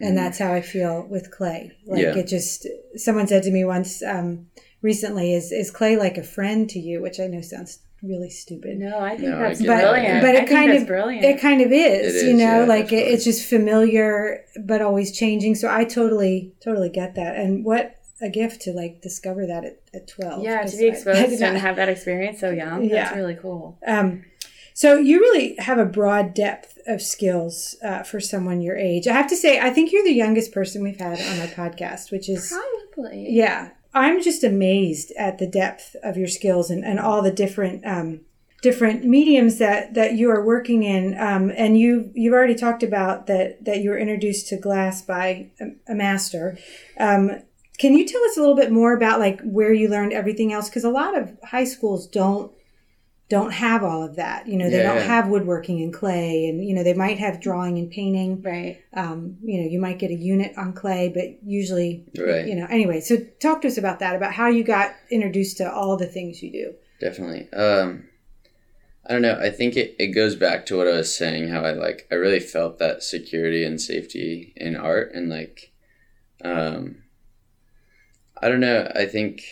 and 0.04 0.16
that's 0.18 0.38
how 0.38 0.52
I 0.52 0.60
feel 0.60 1.06
with 1.08 1.30
clay. 1.30 1.72
Like 1.86 2.02
Yeah. 2.02 2.16
it 2.16 2.26
just. 2.26 2.66
Someone 2.96 3.26
said 3.26 3.42
to 3.44 3.50
me 3.50 3.64
once 3.64 4.02
um, 4.02 4.46
recently, 4.82 5.34
"Is 5.34 5.50
is 5.52 5.70
clay 5.70 5.96
like 5.96 6.16
a 6.18 6.22
friend 6.22 6.68
to 6.70 6.78
you?" 6.78 7.00
Which 7.02 7.18
I 7.20 7.26
know 7.26 7.40
sounds 7.40 7.78
really 8.02 8.30
stupid. 8.30 8.78
No, 8.78 8.98
I 8.98 9.10
think 9.16 9.30
No, 9.30 9.38
that's 9.38 9.60
get 9.60 9.66
but 9.68 9.76
that. 9.80 9.92
brilliant. 9.92 10.20
but 10.20 10.30
I 10.30 10.32
it 10.32 10.36
think 10.40 10.50
kind 10.50 10.70
that's 10.70 10.82
of 10.82 10.88
brilliant. 10.88 11.24
it 11.24 11.40
kind 11.40 11.60
of 11.62 11.72
is, 11.72 12.22
It 12.22 12.26
you 12.26 12.32
is, 12.34 12.38
know, 12.38 12.60
yeah, 12.60 12.64
like 12.66 12.92
it, 12.92 12.96
it's 13.12 13.24
just 13.24 13.48
familiar 13.48 14.44
but 14.64 14.82
always 14.82 15.16
changing. 15.16 15.54
So 15.54 15.68
I 15.72 15.84
totally 15.84 16.52
totally 16.62 16.90
get 16.90 17.14
that. 17.14 17.36
And 17.36 17.64
what 17.64 17.94
a 18.20 18.28
gift 18.28 18.60
to 18.62 18.72
like 18.72 19.00
discover 19.02 19.46
that 19.46 19.64
at, 19.64 19.78
at 19.94 20.06
twelve. 20.06 20.42
yeah, 20.44 20.62
to 20.64 20.76
be 20.76 20.84
I- 20.84 20.88
I 20.88 20.90
exposed 20.94 21.38
to 21.38 21.58
have 21.58 21.76
that 21.76 21.88
experience 21.88 22.40
so 22.40 22.50
young. 22.50 22.84
Yeah. 22.84 23.04
That's 23.04 23.16
really 23.16 23.36
cool. 23.36 23.78
Um, 23.86 24.24
so 24.74 24.96
you 24.96 25.20
really 25.20 25.54
have 25.60 25.78
a 25.78 25.86
broad 25.86 26.34
depth 26.34 26.78
of 26.86 27.00
skills 27.00 27.76
uh, 27.82 28.02
for 28.02 28.18
someone 28.20 28.60
your 28.60 28.76
age. 28.76 29.06
I 29.06 29.12
have 29.12 29.28
to 29.28 29.36
say, 29.36 29.60
I 29.60 29.70
think 29.70 29.92
you're 29.92 30.04
the 30.04 30.12
youngest 30.12 30.52
person 30.52 30.82
we've 30.82 30.98
had 30.98 31.20
on 31.20 31.40
our 31.40 31.46
podcast, 31.46 32.10
which 32.10 32.28
is 32.28 32.52
Probably. 32.92 33.30
yeah. 33.30 33.70
I'm 33.94 34.20
just 34.20 34.42
amazed 34.42 35.12
at 35.16 35.38
the 35.38 35.46
depth 35.46 35.94
of 36.02 36.16
your 36.16 36.26
skills 36.26 36.68
and, 36.68 36.84
and 36.84 36.98
all 36.98 37.22
the 37.22 37.30
different 37.30 37.86
um, 37.86 38.22
different 38.60 39.04
mediums 39.04 39.58
that, 39.58 39.94
that 39.94 40.14
you 40.14 40.30
are 40.30 40.44
working 40.44 40.82
in. 40.82 41.16
Um, 41.16 41.52
and 41.56 41.78
you 41.78 42.10
you've 42.12 42.34
already 42.34 42.56
talked 42.56 42.82
about 42.82 43.28
that 43.28 43.64
that 43.64 43.80
you 43.80 43.90
were 43.90 43.98
introduced 43.98 44.48
to 44.48 44.56
glass 44.56 45.00
by 45.02 45.50
a, 45.60 45.92
a 45.92 45.94
master. 45.94 46.58
Um, 46.98 47.42
can 47.78 47.94
you 47.94 48.04
tell 48.04 48.24
us 48.24 48.36
a 48.36 48.40
little 48.40 48.56
bit 48.56 48.72
more 48.72 48.92
about 48.96 49.20
like 49.20 49.40
where 49.42 49.72
you 49.72 49.88
learned 49.88 50.12
everything 50.12 50.52
else? 50.52 50.68
Because 50.68 50.84
a 50.84 50.90
lot 50.90 51.16
of 51.16 51.36
high 51.44 51.64
schools 51.64 52.08
don't 52.08 52.50
don't 53.30 53.52
have 53.52 53.82
all 53.82 54.02
of 54.02 54.16
that. 54.16 54.46
You 54.46 54.56
know, 54.58 54.68
they 54.68 54.76
Yeah, 54.78 54.88
don't 54.92 54.96
yeah. 54.98 55.14
have 55.14 55.28
woodworking 55.28 55.82
and 55.82 55.92
clay, 55.92 56.46
and 56.46 56.62
you 56.64 56.74
know 56.74 56.82
they 56.84 56.92
might 56.94 57.18
have 57.18 57.40
drawing 57.40 57.78
and 57.78 57.90
painting. 57.90 58.42
Right. 58.42 58.80
Um, 58.92 59.38
you 59.42 59.60
know, 59.62 59.68
you 59.68 59.80
might 59.80 59.98
get 59.98 60.10
a 60.10 60.14
unit 60.14 60.52
on 60.58 60.72
clay, 60.74 61.08
but 61.08 61.42
usually, 61.42 62.04
Right. 62.18 62.46
you 62.46 62.54
know. 62.54 62.66
Anyway, 62.70 63.00
so 63.00 63.16
talk 63.40 63.62
to 63.62 63.68
us 63.68 63.78
about 63.78 63.98
that, 64.00 64.14
about 64.14 64.32
how 64.34 64.48
you 64.48 64.62
got 64.62 64.94
introduced 65.10 65.56
to 65.58 65.72
all 65.72 65.96
the 65.96 66.06
things 66.06 66.42
you 66.42 66.52
do. 66.52 66.74
definitely 67.00 67.48
um 67.52 68.08
i 69.06 69.12
don't 69.12 69.20
know 69.20 69.36
i 69.42 69.50
think 69.50 69.76
it, 69.76 69.94
it 69.98 70.08
goes 70.14 70.36
back 70.36 70.64
to 70.64 70.76
what 70.76 70.86
i 70.86 70.92
was 70.96 71.14
saying 71.14 71.48
how 71.48 71.60
i 71.62 71.72
like 71.72 72.06
i 72.10 72.14
really 72.14 72.38
felt 72.40 72.78
that 72.78 73.02
security 73.02 73.64
and 73.64 73.80
safety 73.80 74.52
in 74.56 74.76
art 74.76 75.12
and 75.12 75.28
like 75.28 75.72
um 76.44 77.02
i 78.40 78.48
don't 78.48 78.60
know 78.60 78.90
i 78.94 79.04
think 79.04 79.42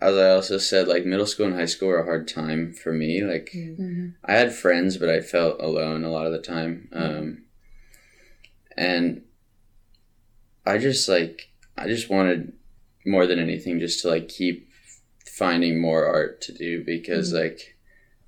as 0.00 0.16
i 0.16 0.30
also 0.30 0.58
said 0.58 0.86
like 0.88 1.04
middle 1.04 1.26
school 1.26 1.46
and 1.46 1.54
high 1.56 1.64
school 1.64 1.88
were 1.88 2.00
a 2.00 2.04
hard 2.04 2.26
time 2.28 2.72
for 2.72 2.92
me 2.92 3.22
like 3.22 3.50
Mhm. 3.54 4.14
i 4.24 4.32
had 4.34 4.54
friends 4.54 4.96
but 4.96 5.08
i 5.08 5.20
felt 5.20 5.60
alone 5.60 6.04
a 6.04 6.10
lot 6.10 6.26
of 6.26 6.32
the 6.32 6.38
time 6.40 6.88
um 6.92 7.42
and 8.76 9.22
i 10.66 10.78
just 10.78 11.08
like 11.08 11.48
i 11.76 11.86
just 11.86 12.08
wanted 12.10 12.52
more 13.06 13.26
than 13.26 13.38
anything 13.38 13.78
just 13.80 14.02
to 14.02 14.08
like 14.08 14.28
keep 14.28 14.68
finding 15.26 15.80
more 15.80 16.04
art 16.06 16.40
to 16.42 16.52
do 16.52 16.84
because 16.84 17.32
like 17.32 17.74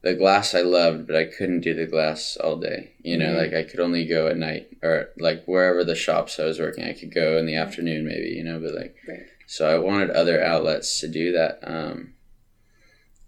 the 0.03 0.15
glass 0.15 0.55
I 0.55 0.63
loved, 0.63 1.07
but 1.07 1.15
I 1.15 1.25
couldn't 1.27 1.61
do 1.61 1.75
the 1.75 1.85
glass 1.85 2.39
all 2.39 2.57
day. 2.57 2.93
You 3.03 3.19
know, 3.19 3.33
Mhm. 3.35 3.37
like 3.37 3.53
I 3.53 3.65
could 3.69 3.81
only 3.81 4.07
go 4.07 4.29
at 4.29 4.39
night 4.39 4.69
or 4.83 5.11
like 5.19 5.45
wherever 5.45 5.85
the 5.85 5.95
shops 5.95 6.41
I 6.41 6.47
was 6.47 6.59
working, 6.59 6.85
I 6.85 6.95
could 6.95 7.13
go 7.13 7.37
in 7.37 7.45
the 7.45 7.57
afternoon 7.57 8.07
maybe, 8.07 8.29
you 8.31 8.43
know, 8.43 8.59
but 8.61 8.75
like 8.75 8.97
Right. 9.07 9.27
So 9.53 9.67
I 9.69 9.79
wanted 9.79 10.11
other 10.11 10.41
outlets 10.41 11.01
to 11.01 11.09
do 11.09 11.33
that. 11.33 11.59
Um 11.63 12.15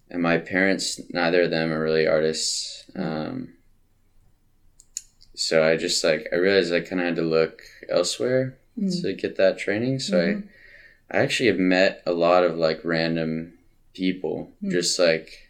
and 0.09 0.23
my 0.23 0.39
parents, 0.39 1.01
neither 1.13 1.43
of 1.43 1.51
them 1.51 1.73
are 1.73 1.83
really 1.83 2.07
artists. 2.07 2.85
Um, 2.95 3.55
so 5.35 5.65
I 5.65 5.77
just 5.77 6.05
like 6.05 6.29
I 6.33 6.37
realized 6.37 6.73
I 6.73 6.81
kind 6.81 7.01
of 7.01 7.07
had 7.07 7.17
to 7.17 7.23
look 7.23 7.63
elsewhere 7.89 8.59
Mm. 8.79 9.03
to 9.03 9.13
get 9.13 9.37
that 9.37 9.59
training. 9.59 9.99
So 9.99 10.17
Mhm. 10.17 10.45
I, 11.11 11.19
I 11.19 11.23
actually 11.23 11.49
have 11.49 11.59
met 11.59 12.03
a 12.07 12.13
lot 12.13 12.43
of 12.45 12.57
like 12.57 12.85
random 12.85 13.55
people, 13.95 14.53
Mm. 14.63 14.71
just 14.71 14.99
like 14.99 15.49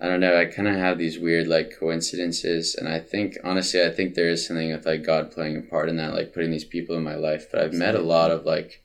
I 0.00 0.08
don't 0.08 0.20
know. 0.20 0.36
I 0.36 0.44
kind 0.46 0.68
of 0.68 0.74
have 0.76 0.98
these 0.98 1.18
weird 1.18 1.46
like 1.48 1.76
coincidences, 1.78 2.74
and 2.74 2.86
I 2.88 2.98
think 3.00 3.38
honestly, 3.42 3.80
I 3.82 3.90
think 3.90 4.14
there 4.14 4.28
is 4.28 4.46
something 4.46 4.70
with 4.72 4.84
like 4.86 5.02
God 5.02 5.30
playing 5.32 5.56
a 5.56 5.62
part 5.62 5.88
in 5.88 5.96
that, 5.96 6.14
like 6.14 6.32
putting 6.34 6.50
these 6.50 6.64
people 6.76 6.96
in 6.96 7.02
my 7.02 7.14
life. 7.14 7.48
But 7.50 7.60
I've 7.62 7.72
met 7.72 7.94
a 7.94 8.00
lot 8.14 8.30
of 8.30 8.44
like 8.44 8.82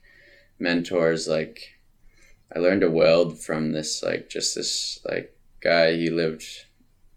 mentors. 0.60 1.26
Like 1.28 1.78
I 2.54 2.58
learned 2.58 2.82
to 2.82 2.90
weld 2.90 3.38
from 3.40 3.72
this 3.72 4.02
like 4.02 4.28
just 4.28 4.54
this 4.54 5.00
like 5.04 5.34
guy. 5.60 5.92
He 5.96 6.10
lived, 6.10 6.44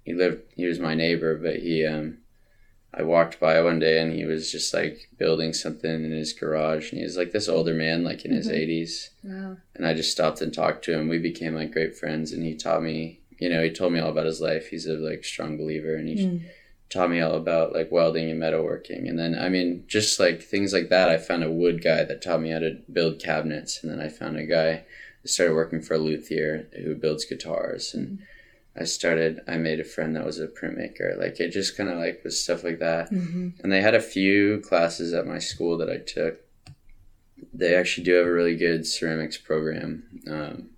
he 0.04 0.14
lived. 0.14 0.42
He 0.56 0.66
was 0.66 0.80
my 0.80 0.96
neighbor, 0.96 1.36
but 1.38 1.58
he 1.58 1.86
um 1.86 2.20
I 2.96 3.02
walked 3.02 3.40
by 3.40 3.60
one 3.62 3.80
day 3.80 4.00
and 4.00 4.14
he 4.14 4.24
was 4.26 4.52
just 4.52 4.72
like 4.74 5.10
building 5.18 5.52
something 5.54 5.90
in 6.06 6.12
his 6.12 6.32
garage 6.32 6.92
and 6.92 7.00
he 7.00 7.04
was 7.04 7.18
like 7.18 7.32
this 7.32 7.50
older 7.50 7.74
man 7.74 8.04
like 8.04 8.24
in 8.24 8.32
his 8.32 8.48
Mhm. 8.48 8.54
80s 8.54 9.10
Wow. 9.24 9.58
and 9.76 9.88
I 9.88 9.96
just 9.96 10.12
stopped 10.12 10.42
and 10.42 10.54
talked 10.54 10.86
to 10.86 10.94
him. 10.94 11.08
We 11.08 11.18
became 11.18 11.56
like 11.56 11.72
great 11.72 11.96
friends 11.98 12.32
and 12.32 12.44
he 12.44 12.54
taught 12.54 12.84
me, 12.84 13.22
you 13.40 13.50
know, 13.50 13.64
he 13.64 13.72
told 13.72 13.94
me 13.94 14.00
all 14.00 14.12
about 14.12 14.28
his 14.28 14.40
life. 14.40 14.68
He's 14.68 14.86
a 14.86 14.94
like 14.94 15.24
strong 15.26 15.58
believer 15.58 15.96
and 15.96 16.08
he 16.08 16.16
Mm. 16.16 16.42
Taught 16.94 17.10
me 17.10 17.20
all 17.20 17.34
about 17.36 17.74
like 17.74 17.92
welding 17.92 18.30
and 18.30 18.42
metalworking. 18.42 19.10
And 19.10 19.18
then 19.18 19.36
I 19.38 19.50
mean 19.50 19.84
just 19.88 20.20
like 20.20 20.42
things 20.42 20.72
like 20.74 20.90
that. 20.90 21.10
I 21.10 21.18
found 21.18 21.44
a 21.44 21.52
wood 21.52 21.84
guy 21.84 22.04
that 22.04 22.22
taught 22.22 22.42
me 22.42 22.52
how 22.52 22.60
to 22.60 22.78
build 22.92 23.20
cabinets 23.20 23.82
and 23.84 23.92
then 23.92 24.00
I 24.00 24.10
found 24.10 24.38
a 24.38 24.46
guy 24.46 24.86
that 25.22 25.30
started 25.30 25.56
working 25.56 25.82
for 25.82 25.96
a 25.96 25.98
luthier 25.98 26.68
who 26.84 26.96
builds 26.96 27.26
guitars 27.26 27.94
and 27.94 28.20
I 28.76 28.86
started 28.86 29.40
I 29.48 29.58
made 29.58 29.80
a 29.80 29.84
friend 29.84 30.16
that 30.16 30.26
was 30.26 30.40
a 30.40 30.48
printmaker. 30.48 31.18
Like 31.20 31.40
it 31.40 31.50
just 31.50 31.76
kind 31.78 31.90
of 31.90 31.98
like 31.98 32.24
was 32.24 32.42
stuff 32.44 32.64
like 32.64 32.80
that. 32.80 33.10
hmm 33.10 33.50
And 33.64 33.72
they 33.72 33.82
had 33.82 33.96
a 33.96 34.02
few 34.02 34.60
classes 34.62 35.14
at 35.14 35.28
my 35.28 35.40
school 35.40 35.78
that 35.80 35.90
I 35.90 35.98
took. 35.98 36.40
They 37.54 37.76
actually 37.76 38.06
do 38.06 38.14
have 38.16 38.26
a 38.26 38.32
really 38.32 38.56
good 38.56 38.86
ceramics 38.88 39.38
program. 39.38 40.04
Um, 40.28 40.70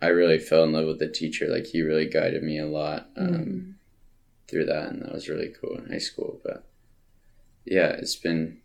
I 0.00 0.08
really 0.08 0.38
fell 0.38 0.64
in 0.64 0.72
love 0.72 0.86
with 0.86 0.98
the 0.98 1.08
teacher. 1.08 1.46
Like 1.48 1.66
he 1.66 1.80
really 1.82 2.06
guided 2.06 2.42
me 2.42 2.58
a 2.58 2.66
lot 2.66 3.10
um, 3.16 3.28
Mhm. 3.28 3.74
Through 4.52 4.66
that, 4.66 4.90
and 4.90 5.02
that 5.02 5.12
was 5.12 5.28
really 5.28 5.52
cool 5.60 5.76
in 5.78 5.90
high 5.90 5.98
school. 5.98 6.40
But 6.44 6.64
yeah, 7.64 7.88
it's 7.88 8.14
been 8.16 8.58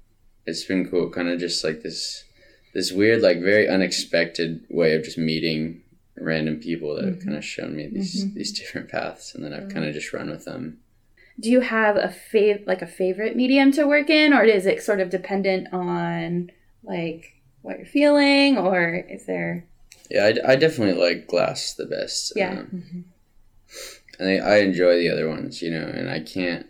it's 0.45 0.63
been 0.65 0.87
cool. 0.89 1.09
Kind 1.09 1.29
of 1.29 1.39
just 1.39 1.63
like 1.63 1.81
this 1.81 2.25
this 2.73 2.91
weird, 2.91 3.21
like 3.23 3.41
very 3.41 3.67
unexpected 3.67 4.63
way 4.69 4.93
of 4.93 5.03
just 5.03 5.17
meeting 5.17 5.81
random 6.19 6.59
people 6.59 6.95
that 6.95 7.05
have 7.05 7.15
Mhm. 7.19 7.23
kind 7.25 7.37
of 7.37 7.45
shown 7.45 7.75
me 7.75 7.87
these 7.87 8.25
Mhm. 8.25 8.33
these 8.35 8.51
different 8.59 8.89
paths, 8.89 9.33
and 9.33 9.43
then 9.43 9.53
I've 9.53 9.69
kind 9.69 9.85
of 9.85 9.93
just 9.93 10.13
run 10.13 10.29
with 10.29 10.45
them. 10.45 10.79
Do 11.39 11.49
you 11.51 11.61
have 11.61 11.95
a 11.95 12.07
fav- 12.07 12.65
like 12.67 12.81
a 12.81 12.87
favorite 12.87 13.35
medium 13.35 13.71
to 13.73 13.85
work 13.87 14.09
in, 14.09 14.33
or 14.33 14.43
is 14.43 14.65
it 14.65 14.81
sort 14.83 14.99
of 14.99 15.09
dependent 15.09 15.67
on 15.71 16.51
like 16.83 17.33
what 17.61 17.77
you're 17.77 17.85
feeling, 17.85 18.57
or 18.57 18.95
is 19.09 19.25
there? 19.25 19.65
Yeah, 20.09 20.25
I, 20.45 20.53
I 20.53 20.55
definitely 20.55 20.99
like 21.01 21.27
glass 21.27 21.73
the 21.73 21.85
best. 21.85 22.33
Yeah. 22.35 22.51
Um, 22.61 23.05
Mhm. 24.19 24.41
I 24.41 24.55
I 24.55 24.57
enjoy 24.57 24.97
the 24.97 25.09
other 25.09 25.27
ones, 25.29 25.61
you 25.61 25.71
know, 25.71 25.85
and 25.85 26.09
I 26.09 26.19
can't 26.19 26.65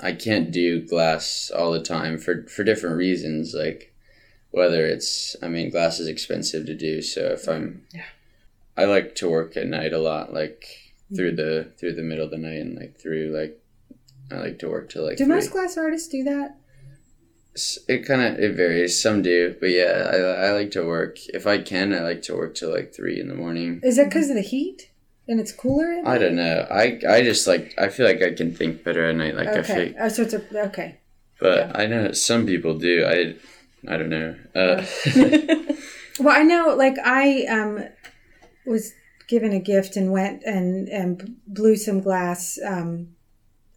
I 0.00 0.12
can't 0.12 0.50
do 0.50 0.80
glass 0.80 1.50
all 1.54 1.72
the 1.72 1.82
time 1.82 2.18
for 2.18 2.44
for 2.48 2.64
different 2.64 2.96
reasons, 2.96 3.54
like 3.54 3.92
whether 4.50 4.84
it's 4.86 5.36
I 5.42 5.48
mean 5.48 5.70
glass 5.70 6.00
is 6.00 6.08
expensive 6.08 6.66
to 6.66 6.74
do, 6.74 7.00
so 7.02 7.26
if 7.32 7.48
I'm 7.48 7.84
Yeah. 7.94 8.04
I 8.76 8.84
like 8.86 9.14
to 9.16 9.28
work 9.28 9.56
at 9.56 9.66
night 9.68 9.92
a 9.92 9.98
lot, 9.98 10.32
like 10.34 10.64
through 11.14 11.36
the 11.36 11.68
through 11.78 11.94
the 11.94 12.02
middle 12.02 12.24
of 12.24 12.30
the 12.30 12.38
night 12.38 12.60
and 12.60 12.76
like 12.76 12.98
through 12.98 13.30
like 13.36 13.60
I 14.30 14.36
like 14.40 14.58
to 14.60 14.68
work 14.68 14.88
till 14.90 15.04
like 15.04 15.16
Do 15.16 15.24
three. 15.26 15.34
most 15.34 15.52
glass 15.52 15.76
artists 15.76 16.08
do 16.08 16.24
that? 16.24 16.56
It 17.86 18.04
kind 18.04 18.20
of 18.20 18.40
it 18.42 18.56
varies. 18.56 19.00
Some 19.00 19.22
do, 19.22 19.54
but 19.60 19.70
yeah, 19.70 20.10
I 20.12 20.16
I 20.48 20.50
like 20.52 20.72
to 20.72 20.84
work 20.84 21.18
if 21.28 21.46
I 21.46 21.58
can. 21.58 21.92
I 21.94 22.00
like 22.00 22.22
to 22.22 22.34
work 22.34 22.56
till 22.56 22.70
like 22.72 22.92
three 22.92 23.20
in 23.20 23.28
the 23.28 23.34
morning. 23.36 23.80
Is 23.84 23.94
that 23.96 24.08
because 24.08 24.28
of 24.28 24.34
the 24.34 24.42
heat 24.42 24.90
and 25.28 25.40
it's 25.40 25.52
cooler? 25.52 26.02
I 26.04 26.18
don't 26.18 26.36
know. 26.36 26.66
I 26.70 27.00
I 27.08 27.22
just 27.22 27.46
like 27.46 27.74
I 27.78 27.88
feel 27.88 28.06
like 28.06 28.22
I 28.22 28.32
can 28.34 28.54
think 28.54 28.84
better 28.84 29.04
at 29.08 29.16
night. 29.16 29.34
Like 29.36 29.48
I 29.48 29.58
Okay. 29.60 29.88
feel, 29.92 29.94
Oh, 30.00 30.08
so 30.08 30.22
it's 30.22 30.34
a 30.34 30.42
okay. 30.66 30.98
but 31.40 31.78
I 31.78 31.86
know 31.86 32.12
some 32.12 32.46
people 32.46 32.78
do. 32.78 33.04
I 33.04 33.34
I 33.92 33.96
don't 33.98 34.10
know. 34.10 34.34
Uh, 34.54 34.84
Well, 36.20 36.36
I 36.40 36.44
know, 36.44 36.74
like 36.76 36.96
I 37.04 37.44
um 37.46 37.84
was 38.66 38.92
given 39.28 39.52
a 39.52 39.58
gift 39.58 39.96
and 39.96 40.12
went 40.12 40.42
and 40.44 40.88
and 40.88 41.36
blew 41.46 41.76
some 41.76 42.00
glass. 42.00 42.56
Um, 42.64 43.08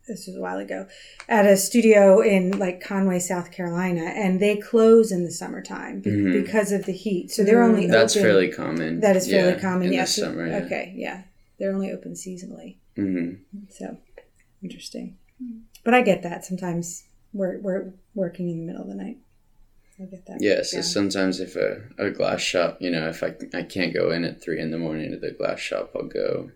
this 0.08 0.26
was 0.28 0.36
a 0.38 0.40
while 0.40 0.60
ago 0.60 0.88
at 1.28 1.46
a 1.46 1.58
studio 1.58 2.22
in 2.22 2.52
like 2.60 2.80
Conway, 2.80 3.20
South 3.20 3.52
Carolina, 3.52 4.04
and 4.04 4.40
they 4.40 4.56
close 4.56 5.12
in 5.12 5.24
the 5.26 5.32
summertime 5.32 6.00
be- 6.00 6.12
Mhm. 6.12 6.44
because 6.44 6.72
of 6.72 6.86
the 6.86 6.94
heat. 6.94 7.32
So 7.32 7.44
they're 7.44 7.62
only 7.64 7.88
That's 7.88 8.16
open, 8.16 8.26
fairly 8.30 8.48
common. 8.50 9.00
that 9.02 9.18
is 9.18 9.28
fairly 9.28 9.54
yeah, 9.54 9.60
common. 9.60 9.88
in 9.88 9.94
yeah, 9.94 10.02
the 10.04 10.08
summer. 10.08 10.48
Yeah. 10.48 10.58
Okay, 10.60 10.94
yeah, 10.96 11.22
they're 11.58 11.74
only 11.74 11.92
open 11.92 12.14
seasonally. 12.14 12.78
hmm 12.96 13.36
So 13.70 13.98
interesting. 14.64 15.18
But 15.84 15.94
I 15.94 16.02
get 16.02 16.24
that 16.24 16.46
sometimes 16.46 17.04
we're 17.34 17.60
we're 17.60 17.94
working 18.16 18.50
in 18.50 18.60
the 18.60 18.66
middle 18.66 18.82
of 18.84 18.88
the 18.90 18.96
night. 18.96 19.18
I 20.00 20.06
get 20.06 20.26
that. 20.28 20.42
Yeah. 20.42 20.62
So 20.64 20.78
Yeah. 20.78 20.84
sometimes 20.84 21.40
if 21.40 21.56
a, 21.56 21.82
a 21.98 22.12
glass 22.12 22.42
shop, 22.42 22.78
you 22.82 22.90
know, 22.92 23.08
if 23.10 23.24
I 23.24 23.36
I 23.54 23.64
can't 23.64 23.94
go 23.94 24.12
in 24.12 24.24
at 24.24 24.42
three 24.42 24.60
in 24.60 24.72
the 24.72 24.78
morning 24.78 25.12
to 25.12 25.18
the 25.18 25.32
glass 25.32 25.60
shop, 25.60 25.92
I'll 25.96 26.04
go 26.08 26.52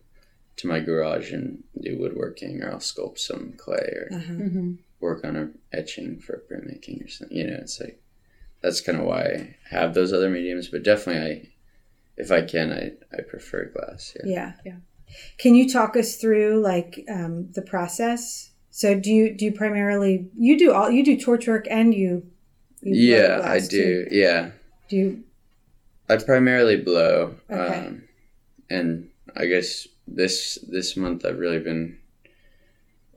to 0.57 0.67
my 0.67 0.79
garage 0.79 1.31
and 1.31 1.63
do 1.81 1.97
woodworking, 1.97 2.61
or 2.61 2.71
I'll 2.71 2.77
sculpt 2.79 3.19
some 3.19 3.53
clay, 3.57 3.87
or 3.95 4.09
Uh-huh. 4.11 4.33
Mhm. 4.33 4.77
work 4.99 5.23
on 5.25 5.35
a 5.35 5.49
etching 5.71 6.19
for 6.19 6.43
printmaking 6.47 7.03
or 7.05 7.07
something. 7.07 7.35
You 7.37 7.47
know, 7.47 7.55
it's 7.61 7.79
like 7.79 7.99
that's 8.61 8.81
kind 8.81 8.99
of 8.99 9.05
why 9.05 9.23
I 9.23 9.55
have 9.75 9.93
those 9.93 10.13
other 10.13 10.29
mediums. 10.29 10.67
But 10.67 10.83
definitely, 10.83 11.21
I 11.31 11.49
if 12.17 12.31
I 12.31 12.41
can, 12.43 12.71
I 12.71 12.93
I 13.15 13.21
prefer 13.21 13.65
glass. 13.65 14.15
Yeah. 14.23 14.29
Yeah. 14.31 14.53
Yeah. 14.65 14.75
Can 15.37 15.55
you 15.55 15.69
talk 15.69 15.95
us 15.95 16.15
through 16.15 16.61
like 16.61 17.03
um, 17.09 17.51
the 17.53 17.61
process? 17.61 18.51
So 18.69 18.97
do 18.97 19.11
you 19.11 19.33
do 19.33 19.45
you 19.45 19.51
primarily 19.51 20.29
you 20.37 20.57
do 20.57 20.71
all 20.71 20.89
you 20.89 21.03
do 21.03 21.19
torch 21.19 21.47
work 21.47 21.67
and 21.69 21.93
you, 21.93 22.23
you 22.81 22.95
Yeah, 22.95 23.41
I 23.43 23.59
do. 23.59 23.67
too. 23.67 24.07
Yeah, 24.11 24.51
Do 24.87 24.95
you 24.95 25.23
I 26.09 26.17
primarily 26.17 26.77
blow, 26.77 27.35
Okay. 27.49 27.85
um, 27.87 28.03
and 28.69 29.09
I 29.35 29.45
guess 29.45 29.87
this 30.07 30.57
this 30.67 30.97
month 30.97 31.25
I've 31.25 31.39
really 31.39 31.59
been 31.59 31.97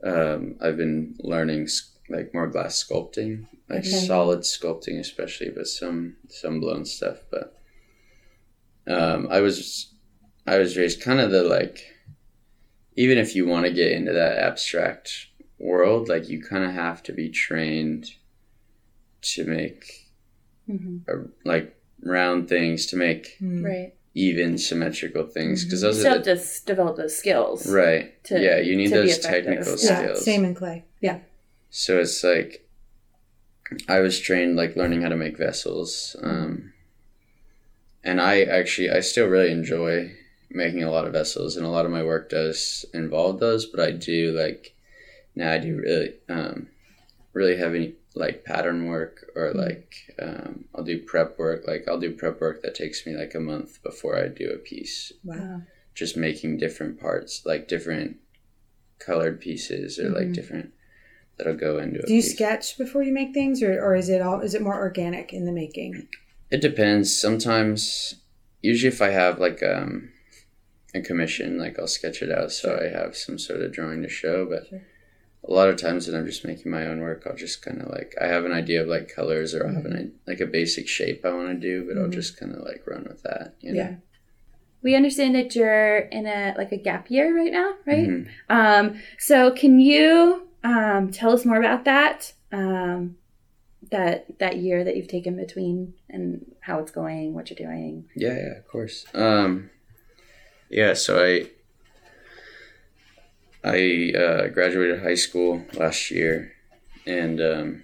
um, 0.03 0.55
I've 0.61 0.77
been 0.77 1.15
learning 1.19 1.67
like 2.09 2.33
more 2.33 2.47
glass 2.47 2.81
sculpting, 2.83 3.47
like 3.69 3.79
Okay. 3.79 3.89
solid 4.07 4.41
sculpting, 4.41 4.99
especially, 4.99 5.49
but 5.49 5.67
some 5.67 6.17
some 6.29 6.59
blown 6.59 6.85
stuff. 6.85 7.17
But 7.31 7.57
um, 8.87 9.27
I 9.31 9.41
was 9.41 9.93
I 10.47 10.57
was 10.57 10.77
raised 10.77 11.01
kind 11.01 11.19
of 11.19 11.31
the 11.31 11.43
like 11.43 11.83
even 12.95 13.17
if 13.17 13.35
you 13.35 13.45
want 13.45 13.65
to 13.65 13.73
get 13.73 13.91
into 13.91 14.13
that 14.13 14.37
abstract 14.37 15.27
world, 15.59 16.07
like 16.07 16.29
you 16.29 16.41
kind 16.41 16.63
of 16.63 16.71
have 16.71 17.03
to 17.03 17.11
be 17.13 17.29
trained 17.29 18.11
to 19.21 19.43
make 19.45 20.09
Mhm. 20.69 21.01
a, 21.07 21.27
like 21.47 21.75
round 22.01 22.47
things 22.47 22.85
to 22.87 22.95
make 22.95 23.35
Hmm. 23.39 23.63
Right. 23.65 23.93
even 24.13 24.57
symmetrical 24.57 25.25
things 25.27 25.63
because 25.65 25.81
You 25.81 25.87
those 25.89 25.99
still 25.99 26.11
are 26.13 26.15
have 26.17 26.25
the, 26.25 26.35
to 26.37 26.65
develop 26.65 26.95
those 26.97 27.17
skills. 27.17 27.67
right 27.67 28.23
to- 28.25 28.39
yeah 28.39 28.59
you 28.59 28.75
need 28.77 28.89
to 28.89 28.95
those 28.95 29.17
effective. 29.17 29.45
technical 29.45 29.71
Yeah, 29.79 29.97
skills 29.99 30.23
same 30.25 30.45
in 30.45 30.53
clay. 30.55 30.85
Yeah. 31.01 31.19
so 31.69 31.99
it's 31.99 32.23
like 32.23 32.67
i 33.89 33.99
was 33.99 34.19
trained 34.19 34.55
like 34.55 34.75
learning 34.75 35.01
how 35.01 35.09
to 35.09 35.15
make 35.17 35.37
vessels 35.37 36.15
um, 36.21 36.71
and 38.03 38.21
i 38.21 38.41
actually 38.43 38.89
i 38.89 38.99
still 39.01 39.27
really 39.27 39.51
enjoy 39.51 40.11
making 40.55 40.83
a 40.83 40.91
lot 40.91 41.05
of 41.05 41.13
vessels 41.13 41.55
and 41.57 41.65
a 41.65 41.69
lot 41.69 41.85
of 41.85 41.91
my 41.91 42.03
work 42.03 42.29
does 42.29 42.85
involve 42.93 43.39
those 43.39 43.65
but 43.65 43.79
i 43.79 43.91
do 43.91 44.31
like 44.31 44.73
now 45.35 45.51
i 45.51 45.57
do 45.57 45.75
really 45.77 46.13
um, 46.29 46.67
really 47.33 47.57
heavy 47.57 47.95
like 48.15 48.43
pattern 48.45 48.85
work 48.85 49.29
or 49.35 49.51
like 49.53 49.93
um, 50.21 50.65
i'll 50.73 50.83
do 50.83 50.97
prep 50.99 51.37
work 51.37 51.67
like 51.67 51.85
i'll 51.87 51.99
do 51.99 52.11
prep 52.11 52.39
work 52.39 52.61
that 52.61 52.73
takes 52.75 53.05
me 53.05 53.15
like 53.15 53.35
a 53.35 53.39
month 53.39 53.81
before 53.83 54.17
i 54.17 54.27
do 54.27 54.49
a 54.49 54.57
piece 54.57 55.11
Wow. 55.23 55.61
Just 55.95 56.17
making 56.17 56.57
different 56.57 56.99
parts, 56.99 57.43
like 57.45 57.67
different 57.69 58.17
colored 58.99 59.39
pieces 59.39 59.97
or 59.97 60.09
like 60.09 60.27
Mhm. 60.27 60.33
different 60.33 60.73
that'll 61.37 61.55
go 61.55 61.77
into 61.79 61.99
a 61.99 62.05
Do 62.05 62.13
you 62.13 62.21
piece. 62.21 62.35
sketch 62.35 62.77
before 62.77 63.01
you 63.03 63.13
make 63.13 63.33
things, 63.33 63.63
or, 63.63 63.81
or 63.81 63.95
is 63.95 64.09
it 64.09 64.21
all 64.21 64.41
is 64.41 64.53
it 64.53 64.61
more 64.61 64.75
organic 64.77 65.33
in 65.33 65.45
the 65.45 65.51
making? 65.51 66.07
It 66.51 66.61
depends. 66.61 67.17
Sometimes, 67.17 68.15
usually, 68.61 68.93
if 68.93 69.01
I 69.01 69.09
have 69.09 69.39
like 69.39 69.63
um, 69.63 70.11
a 70.95 71.01
commission, 71.01 71.57
like 71.57 71.77
I'll 71.79 71.87
sketch 71.87 72.21
it 72.21 72.31
out 72.31 72.51
so 72.51 72.79
I 72.81 72.87
have 72.97 73.15
some 73.15 73.37
sort 73.37 73.61
of 73.61 73.71
drawing 73.71 74.01
to 74.03 74.09
show. 74.09 74.45
But 74.45 74.67
Sure. 74.67 74.81
a 75.43 75.51
lot 75.51 75.69
of 75.69 75.77
times 75.77 76.07
when 76.07 76.15
I'm 76.15 76.25
just 76.25 76.45
making 76.45 76.71
my 76.71 76.87
own 76.87 76.99
work, 77.01 77.23
I'll 77.25 77.35
just 77.35 77.61
kind 77.61 77.81
of 77.81 77.89
like 77.89 78.15
I 78.19 78.27
have 78.27 78.45
an 78.45 78.51
idea 78.51 78.81
of 78.81 78.87
like 78.87 79.09
colors 79.13 79.53
or 79.53 79.67
I 79.67 79.73
have 79.73 79.85
an 79.85 80.13
like 80.27 80.39
a 80.39 80.45
basic 80.45 80.87
shape 80.87 81.25
I 81.25 81.31
want 81.31 81.49
to 81.49 81.67
do, 81.67 81.85
but 81.87 81.97
I'll 82.01 82.07
Mhm. 82.09 82.13
just 82.13 82.39
kind 82.39 82.53
of 82.53 82.61
like 82.61 82.85
run 82.87 83.03
with 83.07 83.21
that. 83.23 83.53
You 83.61 83.73
know? 83.73 83.77
Yeah. 83.79 83.95
we 84.81 84.93
understand 84.95 85.33
that 85.33 85.55
you're 85.55 85.97
in 85.97 86.27
a 86.27 86.53
like 86.57 86.71
a 86.71 86.77
gap 86.77 87.09
year 87.09 87.35
right 87.35 87.51
now, 87.51 87.73
right? 87.87 88.07
Mhm. 88.07 88.27
Um, 88.49 89.01
so 89.17 89.49
can 89.51 89.79
you 89.79 90.47
um, 90.63 91.09
tell 91.11 91.31
us 91.31 91.43
more 91.45 91.57
about 91.57 91.85
that? 91.85 92.33
Um, 92.51 93.17
that 93.91 94.37
that 94.39 94.57
year 94.57 94.83
that 94.83 94.95
you've 94.95 95.07
taken 95.07 95.35
between 95.35 95.93
and 96.09 96.45
how 96.59 96.79
it's 96.79 96.91
going, 96.91 97.33
what 97.33 97.49
you're 97.49 97.67
doing. 97.67 98.05
Yeah, 98.15 98.33
yeah, 98.35 98.57
of 98.57 98.67
course. 98.67 99.05
Um, 99.13 99.69
yeah, 100.75 100.93
so 100.93 101.23
I 101.23 101.47
I 103.63 104.11
uh, 104.13 104.47
graduated 104.49 105.01
high 105.01 105.15
school 105.15 105.63
last 105.73 106.11
year, 106.11 106.51
and 107.07 107.39
um, 107.39 107.83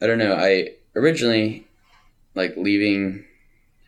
I 0.00 0.06
don't 0.06 0.18
know. 0.18 0.36
I 0.36 0.74
originally 0.94 1.66
like 2.36 2.56
leaving 2.56 3.24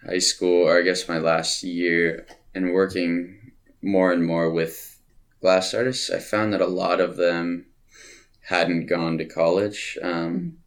high 0.05 0.19
school, 0.19 0.67
or 0.67 0.79
I 0.79 0.83
guess 0.83 1.09
my 1.09 1.19
last 1.19 1.63
year, 1.63 2.27
and 2.57 2.73
working 2.73 3.53
more 3.81 4.11
and 4.11 4.27
more 4.27 4.51
with 4.51 5.01
glass 5.41 5.73
artists. 5.73 6.11
I 6.11 6.19
found 6.19 6.53
that 6.53 6.61
a 6.61 6.67
lot 6.67 7.01
of 7.01 7.17
them 7.17 7.67
hadn't 8.49 8.87
gone 8.87 9.17
to 9.19 9.25
college, 9.25 9.97
um, 10.03 10.59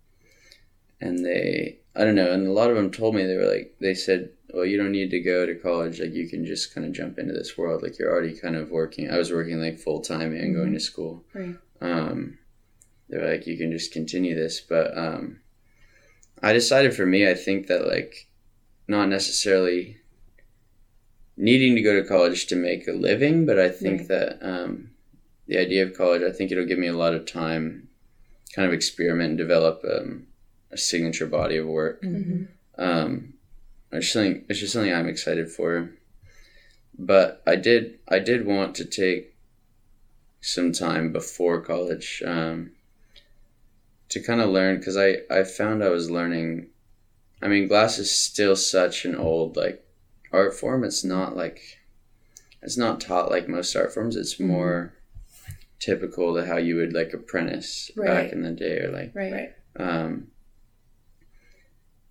and 1.02 1.26
they 1.26 1.80
I 1.96 2.04
don't 2.04 2.16
know, 2.16 2.32
and 2.32 2.48
a 2.48 2.52
lot 2.52 2.70
of 2.72 2.76
them 2.76 2.90
told 2.92 3.14
me 3.16 3.24
they 3.26 3.36
were 3.38 3.46
like 3.52 3.76
they 3.80 3.94
said, 3.94 4.32
"Well, 4.54 4.66
you 4.66 4.78
don't 4.78 4.92
need 4.92 5.12
to 5.12 5.20
go 5.20 5.46
to 5.46 5.54
college. 5.56 6.00
Like 6.00 6.14
you 6.14 6.28
can 6.28 6.44
just 6.46 6.74
kind 6.74 6.88
of 6.88 6.94
jump 6.94 7.20
into 7.20 7.34
this 7.34 7.58
world. 7.58 7.84
Like 7.84 8.00
you're 8.00 8.12
already 8.12 8.36
kind 8.36 8.56
of 8.56 8.72
working. 8.72 9.10
I 9.12 9.18
was 9.18 9.32
working 9.32 9.60
like 9.60 9.78
full 9.80 10.02
time 10.02 10.34
and 10.34 10.56
going 10.56 10.74
to 10.74 10.80
school. 10.80 11.24
Right. 11.34 11.56
Um, 11.82 12.40
they're 13.10 13.30
like 13.30 13.46
you 13.46 13.58
can 13.58 13.72
just 13.72 13.92
continue 13.92 14.34
this, 14.34 14.60
but 14.60 14.98
um, 14.98 15.42
I 16.42 16.52
decided 16.54 16.96
for 16.96 17.06
me, 17.06 17.30
I 17.30 17.36
think 17.36 17.68
that 17.68 17.88
like 17.88 18.28
not 18.88 19.08
necessarily 19.08 19.98
needing 21.38 21.76
to 21.76 21.82
go 21.82 21.96
to 22.02 22.08
college 22.08 22.48
to 22.48 22.56
make 22.56 22.88
a 22.88 22.92
living, 22.92 23.46
but 23.46 23.60
I 23.60 23.70
think 23.70 24.02
Right. 24.02 24.08
that 24.10 24.38
um, 24.42 24.92
the 25.48 25.58
idea 25.58 25.84
of 25.84 25.96
college, 25.96 26.22
I 26.24 26.32
think 26.32 26.52
it'll 26.52 26.66
give 26.66 26.80
me 26.80 26.88
a 26.88 26.98
lot 26.98 27.14
of 27.14 27.26
time, 27.26 27.88
kind 28.56 28.68
of 28.68 28.74
experiment 28.74 29.30
and 29.30 29.38
develop 29.38 29.84
um, 29.84 30.28
a 30.74 30.78
signature 30.78 31.26
body 31.28 31.58
of 31.58 31.66
work. 31.68 32.02
Mhm. 32.02 32.48
Um, 32.78 33.34
it's 33.92 34.06
just 34.08 34.14
something. 34.14 34.46
It's 34.50 34.60
just 34.60 34.74
something 34.74 34.92
I'm 34.94 35.08
excited 35.08 35.50
for. 35.50 35.92
But 36.98 37.42
I 37.48 37.56
did. 37.56 38.00
I 38.08 38.20
did 38.20 38.46
want 38.46 38.76
to 38.76 38.86
take 38.86 39.36
some 40.42 40.72
time 40.74 41.12
before 41.14 41.62
college 41.62 42.22
um, 42.26 42.72
to 44.10 44.20
kind 44.20 44.42
of 44.42 44.50
learn 44.50 44.78
because 44.78 44.98
I 44.98 45.20
I 45.30 45.44
found 45.44 45.84
I 45.84 45.90
was 45.90 46.10
learning. 46.12 46.68
I 47.42 47.48
mean, 47.48 47.68
glass 47.68 47.98
is 48.00 48.12
still 48.12 48.56
such 48.56 49.06
an 49.06 49.16
old 49.16 49.56
like 49.58 49.84
art 50.32 50.54
form. 50.56 50.84
It's 50.84 51.04
not 51.04 51.36
like 51.36 51.62
it's 52.62 52.78
not 52.78 53.02
taught 53.02 53.30
like 53.30 53.48
most 53.48 53.76
art 53.76 53.94
forms. 53.94 54.16
It's 54.16 54.40
more 54.40 54.94
typical 55.80 56.34
to 56.36 56.46
how 56.46 56.58
you 56.58 56.78
would 56.78 56.94
like 56.94 57.14
apprentice 57.14 57.92
Right. 57.98 58.08
back 58.08 58.32
in 58.32 58.42
the 58.42 58.52
day 58.52 58.80
or 58.80 58.92
like 58.92 59.12
Right. 59.14 59.34
Right. 59.34 59.54
um, 59.76 60.28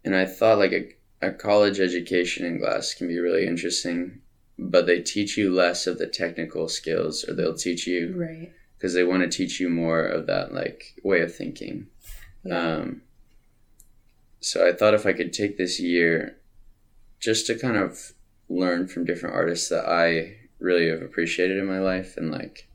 and 0.04 0.14
I 0.16 0.26
thought 0.26 0.58
like 0.58 0.72
a, 0.72 1.26
a 1.26 1.32
college 1.32 1.80
education 1.80 2.44
in 2.44 2.58
glass 2.58 2.94
can 2.94 3.08
be 3.08 3.18
really 3.18 3.46
interesting, 3.46 4.20
but 4.58 4.86
they 4.86 5.00
teach 5.00 5.36
you 5.36 5.52
less 5.52 5.86
of 5.86 5.98
the 5.98 6.06
technical 6.06 6.68
skills, 6.68 7.24
or 7.28 7.34
they'll 7.34 7.54
teach 7.54 7.86
you 7.86 8.14
Right. 8.16 8.52
because 8.76 8.94
they 8.94 9.04
want 9.04 9.22
to 9.22 9.28
teach 9.36 9.60
you 9.60 9.68
more 9.68 10.04
of 10.04 10.26
that 10.26 10.52
like 10.52 10.94
way 11.02 11.20
of 11.20 11.34
thinking. 11.34 11.86
Yeah. 12.44 12.58
Um, 12.76 13.02
so 14.40 14.66
I 14.66 14.72
thought 14.72 14.94
if 14.94 15.06
I 15.06 15.12
could 15.12 15.32
take 15.32 15.56
this 15.56 15.78
year 15.78 16.38
just 17.20 17.46
to 17.46 17.54
kind 17.56 17.76
of 17.76 18.12
learn 18.48 18.88
from 18.88 19.04
different 19.04 19.36
artists 19.36 19.68
that 19.68 19.88
I 19.88 20.36
really 20.58 20.88
have 20.88 21.02
appreciated 21.02 21.58
in 21.58 21.66
my 21.66 21.78
life 21.78 22.16
and 22.16 22.32
like 22.32 22.68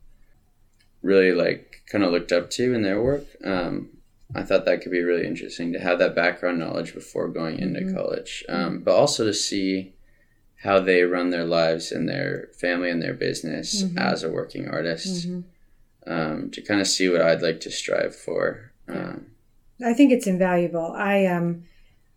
really 1.02 1.32
like 1.32 1.82
kind 1.90 2.02
of 2.02 2.10
looked 2.10 2.32
up 2.32 2.50
to 2.52 2.72
in 2.74 2.82
their 2.82 3.00
work. 3.02 3.24
Um, 3.44 3.90
I 4.34 4.42
thought 4.42 4.64
that 4.66 4.82
could 4.82 4.92
be 4.92 5.02
really 5.02 5.26
interesting 5.26 5.72
to 5.72 5.78
have 5.78 5.98
that 6.00 6.14
background 6.14 6.58
knowledge 6.58 6.94
before 6.94 7.28
going 7.28 7.58
into 7.58 7.80
Mhm. 7.80 7.94
college, 7.94 8.44
um, 8.48 8.80
but 8.80 8.94
also 8.94 9.24
to 9.24 9.32
see 9.32 9.94
how 10.56 10.80
they 10.80 11.02
run 11.02 11.30
their 11.30 11.44
lives 11.44 11.92
and 11.92 12.08
their 12.08 12.48
family 12.52 12.90
and 12.90 13.00
their 13.02 13.14
business 13.14 13.82
Mhm. 13.84 13.98
as 13.98 14.22
a 14.22 14.30
working 14.30 14.68
artist 14.68 15.26
Mhm. 15.28 15.44
um, 16.06 16.50
to 16.50 16.60
kind 16.60 16.80
of 16.80 16.86
see 16.86 17.08
what 17.08 17.20
I'd 17.20 17.42
like 17.42 17.60
to 17.60 17.70
strive 17.70 18.14
for. 18.14 18.72
Um, 18.88 19.32
I 19.82 19.94
think 19.94 20.12
it's 20.12 20.26
invaluable. 20.26 20.92
I 20.92 21.26
um 21.26 21.64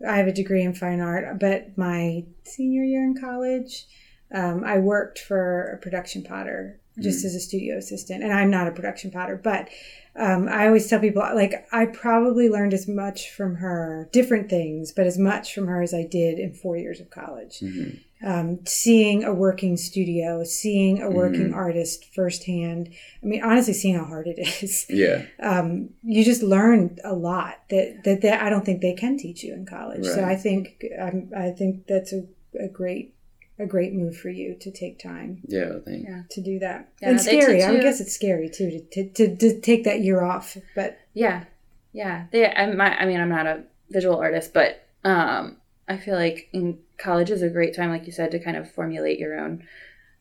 I 0.06 0.18
have 0.18 0.28
a 0.28 0.32
degree 0.34 0.64
in 0.64 0.74
fine 0.74 1.00
art, 1.00 1.40
but 1.40 1.78
my 1.78 2.26
senior 2.44 2.84
year 2.84 3.04
in 3.04 3.16
college, 3.16 3.86
um, 4.32 4.64
I 4.64 4.80
worked 4.80 5.20
for 5.20 5.74
a 5.74 5.78
production 5.78 6.24
potter 6.24 6.80
just 7.02 7.24
Mm. 7.24 7.26
as 7.28 7.36
a 7.36 7.40
studio 7.40 7.78
assistant, 7.78 8.24
and 8.24 8.32
I'm 8.34 8.50
not 8.50 8.68
a 8.68 8.72
production 8.72 9.12
potter, 9.12 9.40
but 9.42 9.68
um, 10.16 10.50
I 10.50 10.68
always 10.68 10.88
tell 10.90 11.00
people 11.00 11.22
like 11.34 11.66
I 11.72 11.86
probably 11.86 12.50
learned 12.50 12.74
as 12.74 12.88
much 12.88 13.32
from 13.32 13.56
her, 13.56 14.10
different 14.12 14.50
things, 14.50 14.92
but 14.92 15.06
as 15.08 15.18
much 15.18 15.54
from 15.56 15.68
her 15.68 15.82
as 15.82 15.94
I 15.94 16.04
did 16.04 16.38
in 16.40 16.54
four 16.54 16.76
years 16.78 17.00
of 17.00 17.10
college. 17.10 17.60
mhm. 17.62 18.00
Um, 18.24 18.60
seeing 18.68 19.24
a 19.24 19.34
working 19.34 19.78
studio, 19.78 20.44
seeing 20.44 21.02
a 21.02 21.10
working 21.10 21.50
Mhm. 21.50 21.56
artist 21.56 22.06
firsthand. 22.14 22.90
I 23.24 23.26
mean, 23.26 23.42
honestly, 23.42 23.74
seeing 23.74 23.96
how 23.96 24.04
hard 24.04 24.28
it 24.28 24.38
is 24.62 24.86
Yeah, 24.90 25.24
um, 25.40 25.90
you 26.04 26.24
just 26.24 26.44
learn 26.44 27.00
a 27.04 27.16
lot 27.16 27.56
that, 27.72 28.04
that 28.04 28.22
that 28.22 28.44
I 28.44 28.50
don't 28.52 28.64
think 28.64 28.82
they 28.82 28.94
can 28.94 29.18
teach 29.18 29.44
you 29.44 29.54
in 29.54 29.66
college. 29.66 30.06
So 30.06 30.24
I 30.24 30.36
think 30.36 30.86
um, 31.00 31.32
I 31.36 31.50
think 31.50 31.88
that's 31.88 32.14
a, 32.14 32.26
a 32.60 32.68
great 32.68 33.16
a 33.62 33.66
great 33.68 33.94
move 33.94 34.18
for 34.18 34.30
you 34.30 34.56
to 34.60 34.72
take 34.72 35.00
time 35.00 35.42
yeah, 35.48 35.72
I. 35.88 35.92
Yeah. 35.92 36.22
to 36.30 36.42
do 36.42 36.60
that. 36.60 36.90
Yeah, 37.02 37.10
and 37.10 37.22
scary. 37.22 37.64
I 37.64 37.72
would 37.72 37.82
guess 37.82 38.02
it's 38.02 38.14
scary 38.14 38.50
too 38.50 38.70
to, 38.72 38.80
to, 38.80 39.10
to, 39.10 39.36
to 39.38 39.60
take 39.62 39.84
that 39.86 40.02
year 40.02 40.24
off. 40.24 40.58
But 40.76 41.00
Yeah, 41.14 41.46
yeah. 41.94 42.26
They, 42.32 42.48
I, 42.48 42.74
my, 42.74 42.98
I 42.98 43.06
mean, 43.06 43.20
I'm 43.20 43.30
not 43.30 43.48
a 43.48 43.64
visual 43.90 44.18
artist, 44.18 44.54
but 44.54 44.88
um, 45.04 45.58
I 45.88 45.98
feel 45.98 46.16
like 46.16 46.50
in 46.54 46.80
college 46.98 47.30
is 47.32 47.42
a 47.42 47.50
great 47.50 47.76
time, 47.76 47.90
like 47.90 48.06
you 48.06 48.12
said, 48.12 48.32
to 48.32 48.40
kind 48.40 48.58
of 48.58 48.70
formulate 48.72 49.20
your 49.20 49.40
own 49.40 49.64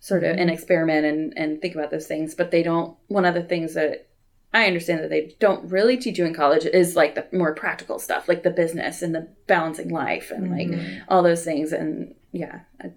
sort 0.00 0.24
of 0.24 0.35
Mhm. 0.35 0.40
and 0.40 0.50
experiment 0.50 1.05
and 1.05 1.33
and 1.37 1.61
think 1.61 1.74
about 1.74 1.90
those 1.90 2.07
things. 2.07 2.35
But 2.35 2.50
they 2.50 2.62
don't. 2.62 2.96
One 3.09 3.26
of 3.26 3.35
the 3.35 3.42
things 3.42 3.74
that 3.74 4.07
I 4.55 4.66
understand 4.66 5.00
that 5.05 5.11
they 5.11 5.37
don't 5.38 5.70
really 5.70 5.96
teach 5.98 6.18
you 6.18 6.24
in 6.24 6.33
college 6.35 6.64
is 6.64 6.96
like 6.96 7.14
the 7.14 7.26
more 7.37 7.55
practical 7.55 7.98
stuff, 7.98 8.26
like 8.26 8.42
the 8.42 8.50
business 8.50 9.03
and 9.03 9.14
the 9.14 9.29
balancing 9.46 9.90
life 9.90 10.31
and 10.31 10.50
like 10.50 10.68
Mhm. 10.68 11.03
all 11.09 11.22
those 11.22 11.44
things. 11.44 11.72
And 11.72 12.14
yeah, 12.33 12.61
a, 12.81 12.88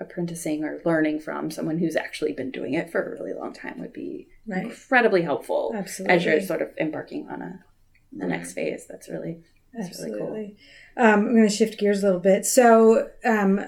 apprenticing 0.00 0.64
or 0.64 0.80
learning 0.84 1.20
from 1.20 1.50
someone 1.50 1.78
who's 1.78 1.96
actually 1.96 2.32
been 2.32 2.50
doing 2.50 2.74
it 2.74 2.90
for 2.90 3.02
a 3.02 3.10
really 3.10 3.34
long 3.34 3.52
time 3.52 3.78
would 3.78 3.92
be 3.92 4.26
right, 4.46 4.64
incredibly 4.64 5.22
helpful 5.22 5.72
absolutely, 5.76 6.16
as 6.16 6.24
you're 6.24 6.40
sort 6.40 6.62
of 6.62 6.70
embarking 6.78 7.28
on 7.28 7.42
a 7.42 7.64
the 8.12 8.26
next 8.26 8.54
phase. 8.54 8.86
That's 8.88 9.08
really 9.08 9.40
that's 9.72 9.98
really 10.00 10.18
cool. 10.18 10.28
absolutely. 10.28 10.56
Um, 10.96 11.20
I'm 11.26 11.34
going 11.34 11.48
to 11.48 11.54
shift 11.54 11.78
gears 11.78 12.02
a 12.02 12.06
little 12.06 12.20
bit. 12.20 12.44
So, 12.44 13.10
um, 13.24 13.60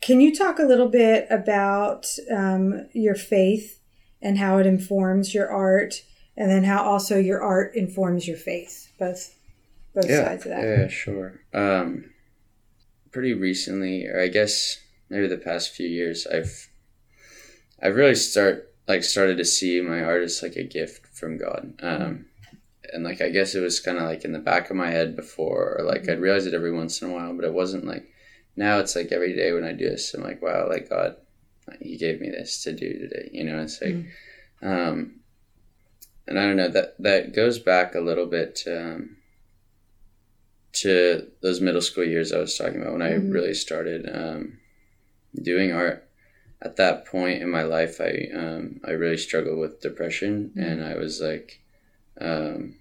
can 0.00 0.20
you 0.20 0.34
talk 0.34 0.58
a 0.58 0.64
little 0.64 0.88
bit 0.88 1.26
about 1.30 2.06
um, 2.30 2.88
your 2.92 3.14
faith 3.14 3.80
and 4.20 4.38
how 4.38 4.58
it 4.58 4.66
informs 4.66 5.34
your 5.34 5.48
art, 5.50 6.02
and 6.36 6.50
then 6.50 6.64
how 6.64 6.82
also 6.82 7.18
your 7.18 7.42
art 7.42 7.74
informs 7.74 8.26
your 8.26 8.36
faith? 8.36 8.92
Both, 8.98 9.36
both 9.94 10.08
yeah, 10.08 10.24
sides 10.24 10.44
of 10.44 10.50
that. 10.50 10.62
Yeah, 10.62 10.88
sure. 10.88 11.40
Um, 11.54 12.10
pretty 13.12 13.32
recently, 13.32 14.06
or 14.06 14.20
I 14.20 14.28
guess 14.28 14.78
maybe 15.08 15.26
the 15.28 15.36
past 15.38 15.74
few 15.74 15.88
years, 15.88 16.26
I've 16.26 16.68
I've 17.80 17.96
really 17.96 18.14
start 18.14 18.72
like 18.88 19.04
started 19.04 19.36
to 19.38 19.44
see 19.44 19.80
my 19.80 20.02
art 20.02 20.22
as 20.22 20.42
like 20.42 20.56
a 20.56 20.62
gift 20.64 21.06
from 21.08 21.38
God. 21.38 21.74
Um, 21.80 22.26
and 22.92 23.04
like 23.04 23.20
I 23.20 23.30
guess 23.30 23.54
it 23.54 23.60
was 23.60 23.80
kind 23.80 23.98
of 23.98 24.04
like 24.04 24.24
in 24.24 24.32
the 24.32 24.38
back 24.38 24.70
of 24.70 24.76
my 24.76 24.90
head 24.90 25.16
before, 25.16 25.76
or 25.78 25.84
like 25.84 26.08
I'd 26.08 26.20
realize 26.20 26.46
it 26.46 26.54
every 26.54 26.72
once 26.72 27.02
in 27.02 27.10
a 27.10 27.12
while, 27.12 27.34
but 27.34 27.44
it 27.44 27.52
wasn't 27.52 27.84
like 27.84 28.06
now. 28.56 28.78
It's 28.78 28.96
like 28.96 29.12
every 29.12 29.34
day 29.34 29.52
when 29.52 29.64
I 29.64 29.72
do 29.72 29.88
this, 29.88 30.14
I'm 30.14 30.22
like, 30.22 30.40
wow, 30.42 30.68
like 30.68 30.88
God, 30.88 31.16
He 31.80 31.96
gave 31.96 32.20
me 32.20 32.30
this 32.30 32.62
to 32.62 32.72
do 32.72 32.98
today. 32.98 33.28
You 33.32 33.44
know, 33.44 33.60
it's 33.60 33.82
like, 33.82 34.06
um, 34.62 35.20
and 36.28 36.38
I 36.38 36.46
don't 36.46 36.56
know 36.56 36.68
that 36.68 36.94
that 37.00 37.34
goes 37.34 37.58
back 37.58 37.94
a 37.94 38.00
little 38.00 38.26
bit 38.26 38.54
to. 38.56 38.94
Um, 38.94 39.16
to 40.72 41.28
those 41.40 41.58
middle 41.62 41.80
school 41.80 42.04
years 42.04 42.32
I 42.32 42.38
was 42.38 42.56
talking 42.58 42.82
about 42.82 42.92
when 42.92 43.00
I 43.00 43.12
Mhm. 43.12 43.32
really 43.32 43.54
started 43.54 44.06
um, 44.14 44.58
doing 45.42 45.72
art. 45.72 46.08
At 46.62 46.76
that 46.76 47.04
point 47.04 47.42
in 47.42 47.50
my 47.50 47.62
life, 47.62 48.00
I 48.00 48.28
um, 48.34 48.80
I 48.84 48.92
really 48.92 49.18
struggled 49.18 49.58
with 49.58 49.80
depression, 49.80 50.52
Mhm. 50.56 50.66
and 50.66 50.84
I 50.84 50.96
was 50.96 51.20
like, 51.20 51.60
um, 52.20 52.76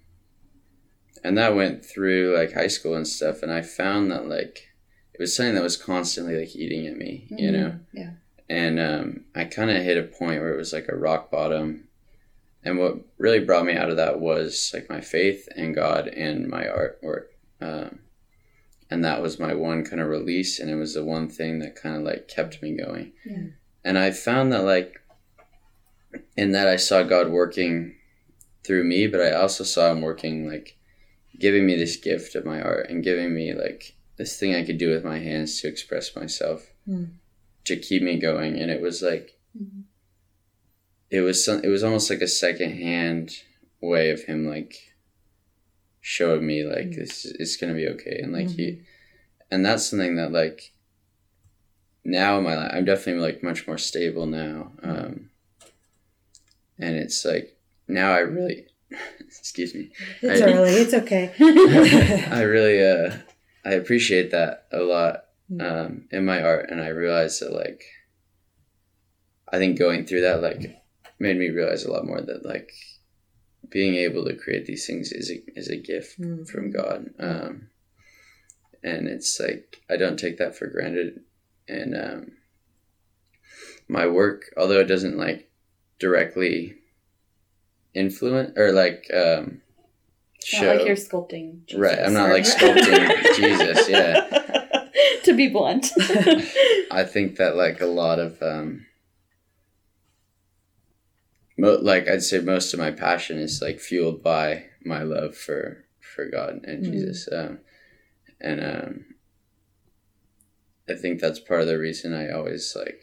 and 1.23 1.37
that 1.37 1.55
went 1.55 1.83
through 1.85 2.35
like 2.37 2.53
high 2.53 2.67
school 2.67 2.95
and 2.95 3.07
stuff. 3.07 3.41
And 3.43 3.51
I 3.51 3.61
found 3.61 4.11
that 4.11 4.27
like 4.27 4.69
it 5.13 5.19
was 5.19 5.35
something 5.35 5.55
that 5.55 5.63
was 5.63 5.77
constantly 5.77 6.37
like 6.37 6.55
eating 6.55 6.87
at 6.87 6.97
me, 6.97 7.27
you 7.29 7.49
Mhm. 7.49 7.53
know. 7.53 7.79
Yeah. 7.93 8.11
And 8.49 8.79
um, 8.79 9.25
I 9.33 9.45
kind 9.45 9.71
of 9.71 9.81
hit 9.83 9.97
a 9.97 10.03
point 10.03 10.41
where 10.41 10.53
it 10.53 10.57
was 10.57 10.71
like 10.73 10.87
a 10.87 10.95
rock 10.95 11.31
bottom. 11.31 11.87
And 12.63 12.79
what 12.79 12.97
really 13.17 13.39
brought 13.39 13.65
me 13.65 13.73
out 13.73 13.89
of 13.89 13.97
that 13.97 14.19
was 14.19 14.71
like 14.73 14.89
my 14.89 15.01
faith 15.01 15.47
in 15.55 15.73
God 15.73 16.07
and 16.07 16.47
my 16.47 16.63
artwork. 16.65 17.27
Um, 17.61 17.99
and 18.89 19.03
that 19.03 19.21
was 19.21 19.39
my 19.39 19.53
one 19.53 19.83
kind 19.83 20.01
of 20.01 20.07
release 20.07 20.59
and 20.59 20.69
it 20.69 20.75
was 20.75 20.93
the 20.93 21.03
one 21.03 21.27
thing 21.29 21.59
that 21.59 21.75
kind 21.75 21.95
of 21.95 22.03
like 22.03 22.27
kept 22.27 22.61
me 22.61 22.75
going 22.75 23.11
Yeah. 23.25 23.47
and 23.83 23.97
i 23.97 24.11
found 24.11 24.51
that 24.53 24.63
like 24.63 25.01
in 26.37 26.51
that 26.51 26.67
i 26.67 26.75
saw 26.75 27.03
god 27.03 27.29
working 27.29 27.95
through 28.65 28.83
me 28.83 29.07
but 29.07 29.21
i 29.21 29.31
also 29.31 29.63
saw 29.63 29.91
him 29.91 30.01
working 30.01 30.47
like 30.47 30.77
giving 31.39 31.65
me 31.65 31.75
this 31.75 31.97
gift 31.97 32.35
of 32.35 32.45
my 32.45 32.61
art 32.61 32.89
and 32.89 33.03
giving 33.03 33.33
me 33.33 33.53
like 33.53 33.95
this 34.17 34.39
thing 34.39 34.55
i 34.55 34.63
could 34.65 34.77
do 34.77 34.89
with 34.89 35.03
my 35.03 35.19
hands 35.19 35.59
to 35.61 35.67
express 35.67 36.15
myself 36.15 36.71
Hmm. 36.85 37.05
to 37.65 37.75
keep 37.77 38.03
me 38.03 38.19
going 38.19 38.59
and 38.59 38.69
it 38.69 38.79
was 38.81 39.01
like 39.01 39.39
Mhm. 39.59 39.83
it 41.09 41.21
was 41.21 41.43
some, 41.43 41.63
it 41.63 41.67
was 41.69 41.83
almost 41.83 42.09
like 42.09 42.21
a 42.21 42.27
second 42.27 42.73
hand 42.73 43.31
way 43.81 44.09
of 44.11 44.21
him 44.23 44.47
like 44.47 44.75
showing 46.07 46.45
me 46.45 46.63
like 46.63 46.89
Mm. 46.89 46.95
this 46.97 47.25
it's 47.25 47.57
gonna 47.57 47.73
be 47.73 47.87
okay 47.87 48.19
and 48.21 48.31
like 48.31 48.45
Mm-hmm. 48.45 48.57
he 48.57 48.81
and 49.49 49.65
that's 49.65 49.87
something 49.89 50.15
that 50.17 50.31
like 50.31 50.71
now 52.03 52.37
in 52.37 52.43
my 52.43 52.55
life 52.55 52.71
i'm 52.75 52.85
definitely 52.85 53.23
like 53.23 53.41
much 53.41 53.65
more 53.65 53.79
stable 53.79 54.27
now 54.27 54.71
um 54.83 55.31
and 56.77 56.95
it's 56.95 57.25
like 57.25 57.57
now 57.87 58.11
i 58.11 58.19
really 58.19 58.67
excuse 59.19 59.73
me 59.73 59.89
It's 60.21 60.41
I- 60.43 60.53
early. 60.53 60.73
It's 60.73 60.93
okay. 60.93 61.33
i 62.31 62.41
really 62.43 62.79
uh 62.85 63.15
i 63.65 63.71
appreciate 63.73 64.29
that 64.31 64.67
a 64.71 64.81
lot 64.81 65.21
Mm. 65.51 65.61
um 65.61 66.07
in 66.11 66.25
my 66.25 66.41
art 66.41 66.69
and 66.71 66.81
i 66.81 66.87
realized 66.87 67.39
that 67.41 67.53
like 67.53 67.83
i 69.53 69.57
think 69.59 69.77
going 69.77 70.05
through 70.05 70.21
that 70.21 70.41
like 70.41 70.81
made 71.19 71.37
me 71.37 71.49
realize 71.49 71.83
a 71.83 71.91
lot 71.91 72.05
more 72.05 72.19
that 72.21 72.43
like 72.45 72.71
being 73.69 73.95
able 73.95 74.25
to 74.25 74.35
create 74.35 74.65
these 74.65 74.85
things 74.85 75.11
is 75.11 75.31
a, 75.31 75.41
is 75.59 75.69
a 75.69 75.77
gift 75.77 76.19
Mm. 76.19 76.47
from 76.47 76.71
god 76.71 77.09
um 77.19 77.69
and 78.83 79.07
it's 79.07 79.39
like 79.39 79.81
i 79.89 79.95
don't 79.97 80.17
take 80.19 80.37
that 80.37 80.55
for 80.55 80.67
granted 80.67 81.21
and 81.67 81.95
um 81.95 82.31
my 83.87 84.07
work 84.07 84.53
although 84.57 84.79
it 84.79 84.85
doesn't 84.87 85.17
like 85.17 85.49
directly 85.99 86.75
influence 87.93 88.51
or 88.57 88.71
like 88.71 89.05
um 89.13 89.61
Not 90.53 90.65
like 90.77 90.85
you're 90.87 90.95
sculpting. 90.95 91.65
Jesus 91.65 91.79
Right, 91.81 91.97
I'm 91.99 92.13
not 92.13 92.29
like 92.29 92.43
sculpting 92.55 93.35
Jesus, 93.35 93.89
yeah. 93.89 94.89
to 95.23 95.33
be 95.33 95.47
blunt. 95.47 95.87
I 96.91 97.03
think 97.03 97.37
that 97.37 97.55
like 97.55 97.81
a 97.81 97.85
lot 97.87 98.19
of 98.19 98.41
um 98.41 98.85
mo- 101.57 101.79
like 101.81 102.07
I'd 102.07 102.23
say 102.23 102.39
most 102.39 102.73
of 102.73 102.79
my 102.79 102.91
passion 102.91 103.37
is 103.37 103.61
like 103.61 103.79
fueled 103.79 104.21
by 104.23 104.65
my 104.83 105.03
love 105.03 105.35
for 105.35 105.85
for 105.99 106.25
God 106.29 106.61
and 106.63 106.83
Mm. 106.85 106.91
Jesus. 106.91 107.29
Um 107.31 107.59
and 108.39 108.63
um 108.63 109.05
I 110.87 110.93
think 110.93 111.19
that's 111.19 111.39
part 111.39 111.61
of 111.61 111.67
the 111.67 111.79
reason 111.79 112.13
I 112.13 112.29
always 112.29 112.75
like 112.75 113.01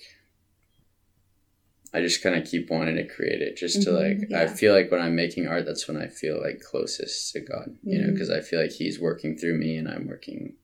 I 1.94 2.00
just 2.00 2.22
kind 2.22 2.34
of 2.36 2.46
keep 2.48 2.70
wanting 2.70 2.96
to 2.96 3.06
create 3.06 3.42
it 3.42 3.56
just 3.56 3.82
to 3.82 3.90
Mhm, 3.90 4.30
like 4.30 4.32
I 4.32 4.46
feel 4.46 4.72
like 4.72 4.90
when 4.90 5.00
I'm 5.02 5.14
making 5.14 5.46
art 5.46 5.66
that's 5.66 5.86
when 5.88 5.96
I 5.98 6.06
feel 6.08 6.40
like 6.40 6.60
closest 6.60 7.32
to 7.32 7.40
God, 7.40 7.76
you 7.82 7.98
know, 8.00 8.08
Mhm. 8.08 8.12
because 8.14 8.30
I 8.30 8.40
feel 8.40 8.60
like 8.60 8.70
he's 8.70 8.98
working 8.98 9.36
through 9.36 9.58
me 9.58 9.76
and 9.76 9.88
I'm 9.88 10.06
working 10.06 10.56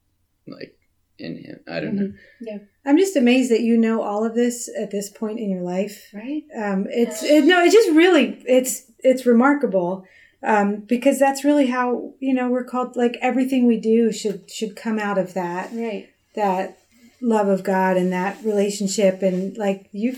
like 0.46 0.78
in 1.18 1.36
him. 1.36 1.60
I 1.68 1.80
don't 1.80 1.96
know. 1.96 2.12
Yeah. 2.40 2.58
I'm 2.84 2.96
just 2.98 3.16
amazed 3.16 3.50
that 3.50 3.60
you 3.60 3.76
know 3.76 4.02
all 4.02 4.24
of 4.24 4.34
this 4.34 4.68
at 4.78 4.90
this 4.90 5.10
point 5.10 5.38
in 5.38 5.50
your 5.50 5.62
life. 5.62 6.08
right? 6.14 6.44
Um, 6.56 6.86
it's 6.88 7.22
it, 7.22 7.44
no, 7.44 7.62
it's 7.62 7.74
just 7.74 7.90
really 7.90 8.42
it's 8.46 8.84
it's 9.00 9.26
remarkable 9.26 10.04
um, 10.42 10.76
because 10.76 11.18
that's 11.18 11.44
really 11.44 11.66
how 11.66 12.14
you 12.20 12.32
know 12.34 12.48
we're 12.48 12.64
called. 12.64 12.96
Like 12.96 13.16
everything 13.20 13.66
we 13.66 13.78
do 13.78 14.12
should 14.12 14.50
should 14.50 14.76
come 14.76 14.98
out 14.98 15.18
of 15.18 15.34
that 15.34 15.70
Right. 15.72 16.08
that 16.34 16.78
love 17.20 17.48
of 17.48 17.64
God 17.64 17.96
and 17.96 18.12
that 18.12 18.42
relationship 18.44 19.22
and 19.22 19.56
like 19.58 19.88
you 19.92 20.16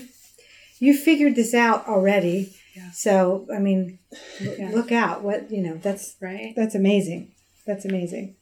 you 0.79 0.95
figured 0.97 1.35
this 1.35 1.53
out 1.53 1.87
already. 1.87 2.55
Yeah. 2.75 2.91
So 2.91 3.47
I 3.53 3.59
mean, 3.59 3.99
Yeah. 4.39 4.69
look 4.71 4.91
out! 4.91 5.23
What 5.23 5.51
you 5.51 5.61
know 5.61 5.75
that's 5.75 6.15
Right. 6.21 6.53
that's 6.55 6.75
amazing. 6.75 7.31
That's 7.67 7.85
amazing. 7.85 8.35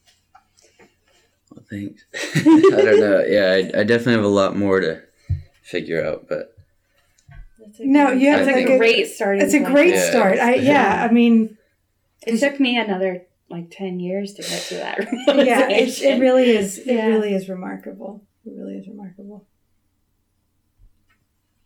Well, 1.72 1.80
thanks. 1.82 2.06
I 2.46 2.82
don't 2.82 3.00
know. 3.00 3.24
Yeah, 3.26 3.52
I, 3.76 3.82
I 3.82 3.84
definitely 3.84 4.14
have 4.14 4.24
a 4.24 4.28
lot 4.28 4.56
more 4.58 4.80
to 4.80 5.02
figure 5.62 6.04
out, 6.06 6.28
but 6.28 6.56
No, 7.80 8.12
you 8.12 8.30
have 8.32 8.46
that's 8.46 8.56
like 8.58 8.68
a 8.70 8.74
a- 8.76 8.78
great 8.78 9.08
starting. 9.08 9.42
It's 9.44 9.54
a 9.54 9.60
great 9.60 9.94
Yeah. 9.94 10.10
start. 10.10 10.40
I 10.40 10.56
yeah. 10.56 11.08
I 11.10 11.14
mean, 11.14 11.58
It 12.26 12.40
took 12.40 12.60
me 12.60 12.78
another 12.78 13.24
like 13.50 13.70
ten 13.72 14.00
years 14.00 14.34
to 14.36 14.42
get 14.44 14.62
to 14.64 14.76
that. 14.76 15.00
yeah. 15.46 15.70
It, 15.70 16.02
it 16.02 16.20
really 16.20 16.50
is. 16.50 16.78
It 16.80 16.88
Yeah. 16.88 17.08
really 17.08 17.34
is 17.34 17.50
remarkable. 17.50 18.24
It 18.46 18.54
really 18.56 18.78
is 18.78 18.88
remarkable. 18.88 19.48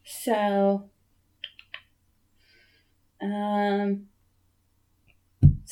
So, 0.05 0.89
um, 3.21 4.07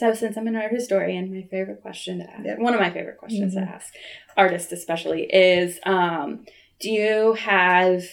so 0.01 0.15
since 0.15 0.35
I'm 0.35 0.47
an 0.47 0.55
art 0.55 0.71
historian, 0.73 1.31
my 1.31 1.43
favorite 1.43 1.81
question 1.83 2.17
to 2.19 2.23
ask, 2.27 2.43
Yep. 2.43 2.57
one 2.57 2.73
of 2.73 2.79
my 2.79 2.89
favorite 2.89 3.17
questions 3.17 3.53
Mhm. 3.55 3.65
to 3.67 3.71
ask 3.75 3.93
artists, 4.35 4.71
especially, 4.71 5.23
is, 5.31 5.79
um, 5.85 6.43
do 6.79 6.89
you 6.89 7.33
have, 7.33 8.03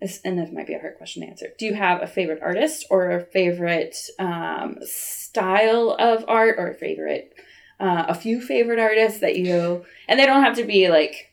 this- 0.00 0.20
and 0.24 0.38
this 0.38 0.52
might 0.52 0.68
be 0.68 0.74
a 0.74 0.78
hard 0.78 0.96
question 0.96 1.22
to 1.22 1.28
answer. 1.28 1.48
Do 1.58 1.66
you 1.66 1.74
have 1.74 2.00
a 2.02 2.06
favorite 2.06 2.40
artist 2.40 2.86
or 2.88 3.10
a 3.10 3.20
favorite 3.24 3.96
um, 4.20 4.78
style 4.82 5.90
of 5.98 6.24
art 6.28 6.54
or 6.56 6.68
a 6.68 6.74
favorite, 6.74 7.34
uh, 7.80 8.04
a 8.08 8.14
few 8.14 8.40
favorite 8.40 8.78
artists 8.78 9.18
that 9.20 9.36
you, 9.36 9.84
and 10.08 10.20
they 10.20 10.26
don't 10.26 10.44
have 10.44 10.56
to 10.56 10.64
be 10.64 10.88
like, 10.88 11.32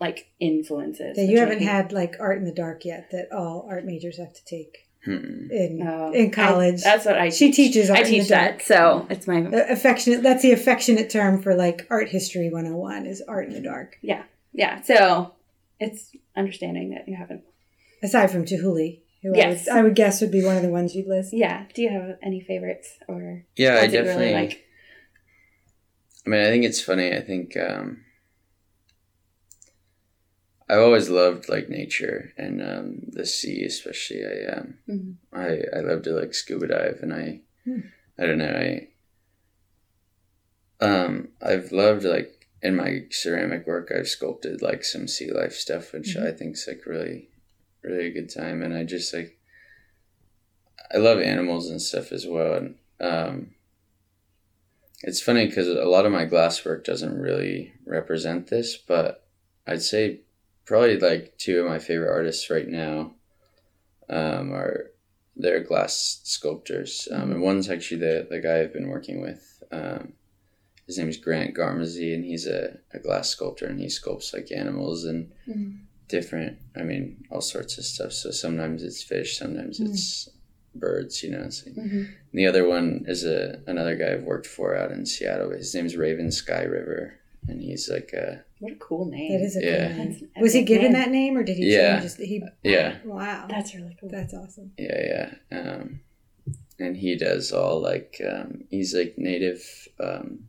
like 0.00 0.28
influences. 0.38 1.16
That 1.16 1.24
you 1.26 1.38
haven't 1.40 1.62
had 1.62 1.90
like 1.92 2.14
art 2.20 2.38
in 2.38 2.44
the 2.44 2.52
dark 2.52 2.84
yet. 2.84 3.10
That 3.10 3.32
all 3.32 3.66
art 3.68 3.84
majors 3.84 4.18
have 4.18 4.32
to 4.32 4.44
take 4.44 4.87
hmm. 5.16 5.50
in 5.50 5.78
No. 5.78 6.12
in 6.12 6.30
college. 6.30 6.80
I- 6.84 6.90
that's 6.96 7.06
what 7.06 7.18
I. 7.18 7.30
She 7.30 7.46
teach. 7.52 7.56
teaches 7.74 7.90
art 7.90 7.98
I 8.00 8.02
in 8.02 8.06
the 8.06 8.18
teach 8.20 8.28
dark. 8.28 8.58
that, 8.58 8.62
so 8.66 9.06
it's 9.10 9.26
my 9.26 9.38
affectionate. 9.38 10.22
That's 10.22 10.42
the 10.42 10.52
affectionate 10.52 11.10
term 11.10 11.40
for 11.42 11.54
like 11.54 11.86
art 11.90 12.08
history 12.08 12.50
101 12.50 13.06
is 13.06 13.22
art 13.28 13.46
in 13.48 13.54
the 13.54 13.60
dark. 13.60 13.98
yeah. 14.02 14.22
Yeah. 14.52 14.80
So 14.82 15.34
it's 15.78 16.10
understanding 16.36 16.90
that 16.90 17.06
you 17.08 17.16
haven't. 17.16 17.42
Aside 18.02 18.30
from 18.30 18.44
Chihuly, 18.44 19.00
who 19.22 19.36
Yes. 19.36 19.68
I, 19.68 19.72
would, 19.74 19.78
I 19.78 19.82
would 19.84 19.94
guess 19.94 20.20
would 20.20 20.30
be 20.32 20.44
one 20.44 20.56
of 20.56 20.62
the 20.62 20.68
ones 20.70 20.94
you'd 20.94 21.06
list. 21.06 21.32
Yeah. 21.32 21.64
Do 21.74 21.82
you 21.82 21.90
have 21.90 22.16
any 22.22 22.40
favorites 22.40 22.88
or 23.08 23.44
Yeah, 23.56 23.74
I 23.74 23.80
ones 23.82 23.92
definitely. 23.92 24.26
really 24.26 24.34
like? 24.46 24.64
I 26.26 26.30
mean, 26.30 26.40
I 26.40 26.48
think 26.50 26.64
it's 26.64 26.80
funny. 26.82 27.12
I 27.14 27.20
think 27.20 27.56
um, 27.56 28.04
I've 30.68 30.80
always 30.80 31.08
loved 31.08 31.48
like 31.48 31.68
nature 31.68 32.32
and 32.36 32.60
um, 32.62 33.00
the 33.08 33.24
sea, 33.26 33.64
especially. 33.64 34.24
I 34.24 34.52
um, 34.52 34.78
Mhm. 34.88 35.14
I 35.32 35.62
I 35.76 35.80
love 35.80 36.02
to 36.02 36.12
like 36.12 36.34
scuba 36.34 36.68
dive, 36.68 37.00
and 37.02 37.12
I 37.12 37.40
Hmm. 37.64 37.80
I 38.18 38.26
don't 38.26 38.38
know. 38.38 38.46
I 38.66 38.88
um 40.80 41.28
I've 41.42 41.72
loved 41.72 42.04
like 42.04 42.48
in 42.62 42.76
my 42.76 43.04
ceramic 43.10 43.66
work, 43.66 43.92
I've 43.96 44.08
sculpted 44.08 44.62
like 44.62 44.84
some 44.84 45.06
sea 45.08 45.30
life 45.30 45.54
stuff, 45.54 45.92
which 45.92 46.16
Mhm. 46.16 46.26
I 46.26 46.32
think's 46.32 46.66
like 46.66 46.86
really 46.86 47.30
really 47.82 48.06
a 48.06 48.12
good 48.12 48.28
time, 48.30 48.62
and 48.62 48.74
I 48.74 48.84
just 48.84 49.12
like 49.14 49.38
I 50.92 50.98
love 50.98 51.20
animals 51.20 51.70
and 51.70 51.80
stuff 51.80 52.12
as 52.12 52.26
well, 52.26 52.54
and 52.54 52.74
um. 53.00 53.54
It's 55.02 55.20
funny 55.22 55.46
because 55.46 55.68
a 55.68 55.84
lot 55.84 56.06
of 56.06 56.12
my 56.12 56.24
glass 56.24 56.64
work 56.64 56.84
doesn't 56.84 57.16
really 57.16 57.72
represent 57.86 58.48
this, 58.48 58.76
but 58.76 59.24
I'd 59.66 59.82
say 59.82 60.22
probably 60.68 60.98
like 60.98 61.36
two 61.38 61.60
of 61.60 61.66
my 61.66 61.78
favorite 61.78 62.12
artists 62.12 62.50
right 62.50 62.68
now 62.68 63.14
um, 64.08 64.52
are 64.52 64.90
they're 65.36 65.62
glass 65.62 66.20
sculptors, 66.24 67.08
um, 67.12 67.30
and 67.32 67.40
one's 67.42 67.70
actually 67.70 68.00
the 68.00 68.26
the 68.28 68.40
guy 68.40 68.60
I've 68.60 68.72
been 68.72 68.88
working 68.88 69.20
with. 69.20 69.62
Um, 69.72 70.14
his 70.86 70.98
name 70.98 71.08
is 71.08 71.16
Grant 71.18 71.54
Garmezy, 71.54 72.14
and 72.14 72.24
he's 72.24 72.46
a, 72.46 72.78
a 72.92 72.98
glass 72.98 73.28
sculptor, 73.28 73.66
and 73.66 73.78
he 73.78 73.86
sculpts 73.86 74.32
like 74.32 74.50
animals 74.50 75.04
and 75.04 75.30
Mhm. 75.48 75.80
different. 76.08 76.58
I 76.74 76.82
mean, 76.82 77.24
all 77.30 77.42
sorts 77.42 77.76
of 77.78 77.84
stuff. 77.84 78.12
So 78.12 78.30
sometimes 78.30 78.82
it's 78.82 79.02
fish, 79.02 79.36
sometimes 79.38 79.78
Mm. 79.78 79.88
it's 79.90 80.28
birds. 80.74 81.22
You 81.22 81.30
know, 81.32 81.42
like, 81.42 81.74
Mhm. 81.76 82.06
the 82.32 82.46
other 82.46 82.66
one 82.66 83.04
is 83.06 83.24
a 83.24 83.62
another 83.66 83.94
guy 83.96 84.12
I've 84.14 84.24
worked 84.24 84.46
for 84.46 84.74
out 84.74 84.90
in 84.90 85.04
Seattle. 85.06 85.50
His 85.50 85.74
name's 85.74 85.96
Raven 85.96 86.28
Skyriver, 86.28 87.17
and 87.48 87.60
he's 87.62 87.88
like 87.90 88.10
a 88.12 88.44
What 88.60 88.72
a 88.72 88.76
cool 88.76 89.06
name. 89.06 89.32
That 89.32 89.44
is 89.44 89.56
a 89.56 89.64
Yeah. 89.64 89.88
cool 89.88 90.04
name. 90.04 90.28
Was 90.40 90.52
he 90.52 90.62
given 90.62 90.92
name. 90.92 90.92
that 91.00 91.10
name 91.10 91.36
or 91.36 91.42
did 91.42 91.56
he 91.56 91.72
Yeah. 91.72 92.00
change 92.00 92.12
he 92.16 92.42
yeah 92.62 92.98
Wow. 93.04 93.46
That's 93.48 93.74
really 93.74 93.96
cool. 94.00 94.10
That's 94.10 94.34
awesome. 94.34 94.72
yeah 94.78 95.00
yeah. 95.50 95.58
Um, 95.58 96.00
and 96.78 96.96
he 96.96 97.16
does 97.16 97.52
all 97.52 97.80
like 97.80 98.20
um, 98.32 98.64
he's 98.70 98.94
like 98.94 99.14
native, 99.18 99.62
um, 99.98 100.48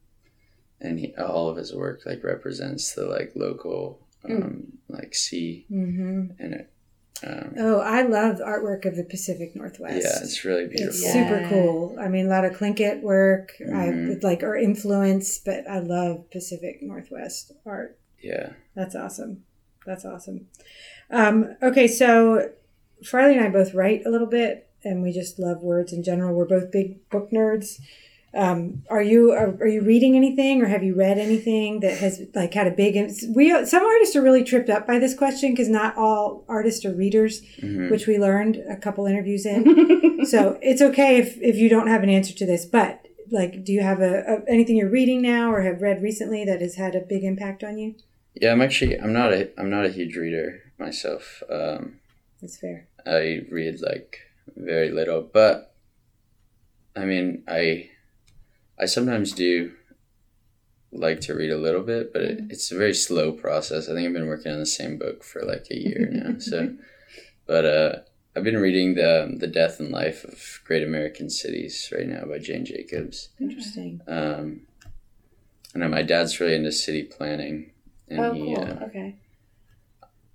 and 0.80 1.00
he, 1.00 1.16
all 1.16 1.50
of 1.50 1.58
his 1.58 1.74
work 1.74 2.02
like 2.06 2.24
represents 2.24 2.94
the 2.94 3.06
like 3.06 3.32
local 3.36 4.00
um, 4.26 4.74
like 4.88 5.16
sea 5.16 5.66
Mm-hmm. 5.72 6.32
and 6.40 6.54
it. 6.54 6.70
Um, 7.26 7.54
Oh, 7.58 7.80
I 7.80 8.04
love 8.04 8.38
artwork 8.38 8.86
of 8.86 8.96
the 8.96 9.04
Pacific 9.04 9.56
Northwest. 9.56 10.04
yeah, 10.04 10.24
it's 10.24 10.46
really 10.46 10.68
beautiful. 10.68 10.90
It's 10.90 11.04
Yeah. 11.04 11.14
super 11.14 11.50
cool. 11.50 11.96
I 12.00 12.08
mean, 12.08 12.28
a 12.28 12.30
lot 12.30 12.46
of 12.46 12.54
Tlingit 12.54 13.02
work, 13.02 13.54
Mhm. 13.60 13.74
I 14.24 14.28
like 14.28 14.42
or 14.44 14.56
influence, 14.56 15.38
but 15.40 15.68
I 15.70 15.80
love 15.80 16.30
Pacific 16.32 16.82
Northwest 16.82 17.52
art. 17.66 17.98
Yeah. 18.22 18.52
That's 18.76 18.96
awesome. 18.96 19.44
That's 19.86 20.06
awesome. 20.06 20.48
Um, 21.10 21.56
okay, 21.62 21.88
so 21.88 22.52
Farley 23.04 23.36
and 23.36 23.46
I 23.46 23.50
both 23.50 23.74
write 23.74 24.06
a 24.06 24.10
little 24.10 24.28
bit, 24.28 24.68
and 24.84 25.02
we 25.02 25.12
just 25.12 25.40
love 25.40 25.62
words 25.64 25.92
in 25.92 26.04
general. 26.04 26.36
We're 26.36 26.46
both 26.46 26.72
big 26.72 27.10
book 27.10 27.32
nerds. 27.32 27.80
Um, 28.34 28.84
are 28.90 29.02
you 29.02 29.32
are, 29.32 29.56
are 29.60 29.68
you 29.68 29.82
reading 29.82 30.16
anything, 30.16 30.62
or 30.62 30.68
have 30.68 30.84
you 30.84 30.94
read 30.96 31.18
anything 31.18 31.80
that 31.80 31.98
has 31.98 32.22
like 32.36 32.54
had 32.54 32.68
a 32.68 32.72
big? 32.72 32.96
We 33.36 33.66
some 33.66 33.84
artists 33.84 34.16
are 34.16 34.22
really 34.22 34.44
tripped 34.44 34.70
up 34.70 34.86
by 34.86 35.00
this 35.00 35.16
question 35.16 35.52
because 35.52 35.68
not 35.70 35.98
all 35.98 36.46
artists 36.48 36.86
are 36.86 36.94
readers, 36.94 37.42
Mhm. 37.60 37.90
which 37.90 38.06
we 38.06 38.20
learned 38.20 38.58
a 38.70 38.76
couple 38.76 39.08
interviews 39.08 39.46
in. 39.48 40.26
so 40.26 40.60
it's 40.62 40.82
okay 40.82 41.18
if 41.18 41.38
if 41.42 41.56
you 41.56 41.70
don't 41.70 41.88
have 41.88 42.04
an 42.04 42.10
answer 42.10 42.34
to 42.36 42.46
this, 42.46 42.66
but 42.66 43.08
like, 43.32 43.64
do 43.64 43.72
you 43.74 43.82
have 43.82 44.00
a, 44.00 44.20
a 44.28 44.42
anything 44.48 44.76
you're 44.78 44.90
reading 44.90 45.22
now 45.24 45.52
or 45.52 45.62
have 45.62 45.82
read 45.82 46.02
recently 46.04 46.46
that 46.46 46.62
has 46.62 46.76
had 46.76 46.94
a 46.96 47.00
big 47.02 47.24
impact 47.24 47.64
on 47.64 47.78
you? 47.80 47.96
Yeah, 48.40 48.52
I'm 48.52 48.62
actually 48.62 48.96
I'm 49.00 49.12
not 49.14 49.34
a 49.34 49.50
I'm 49.60 49.72
not 49.72 49.86
a 49.86 49.90
huge 49.90 50.16
reader 50.16 50.62
myself. 50.78 51.42
Um, 51.50 52.00
That's 52.42 52.58
fair. 52.58 52.88
I 53.08 53.40
read 53.50 53.82
like 53.82 54.20
very 54.56 54.92
little, 54.92 55.22
but 55.24 55.74
I 56.96 57.06
mean, 57.06 57.44
I 57.48 57.90
I 58.80 58.86
sometimes 58.86 59.34
do 59.34 59.74
like 60.92 61.22
to 61.22 61.36
read 61.36 61.52
a 61.52 61.58
little 61.58 61.82
bit, 61.82 62.12
but 62.14 62.22
it, 62.22 62.40
it's 62.50 62.72
a 62.72 62.78
very 62.78 62.94
slow 62.94 63.32
process. 63.32 63.90
I 63.90 63.94
think 63.94 64.08
I've 64.08 64.14
been 64.14 64.28
working 64.28 64.52
on 64.52 64.60
the 64.60 64.66
same 64.66 64.98
book 64.98 65.24
for 65.24 65.44
like 65.44 65.68
a 65.70 65.78
year 65.78 66.10
now. 66.12 66.40
So, 66.40 66.76
but 67.46 67.66
uh, 67.66 67.96
I've 68.36 68.44
been 68.44 68.58
reading 68.58 68.96
the 68.96 69.36
the 69.38 69.48
Death 69.48 69.80
and 69.80 69.92
Life 69.92 70.24
of 70.24 70.62
Great 70.66 70.84
American 70.84 71.30
Cities 71.30 71.92
right 71.96 72.08
now 72.08 72.26
by 72.26 72.40
Jane 72.40 72.66
Jacobs. 72.66 73.30
Interesting. 73.40 74.02
Um, 74.08 74.62
and 75.74 75.84
then 75.84 75.92
my 75.92 76.02
dad's 76.02 76.40
really 76.40 76.56
into 76.56 76.72
city 76.72 77.04
planning, 77.04 77.72
and 78.10 78.20
oh, 78.20 78.34
he 78.34 78.56
cool. 78.56 78.64
uh, 78.64 78.86
okay. 78.86 79.16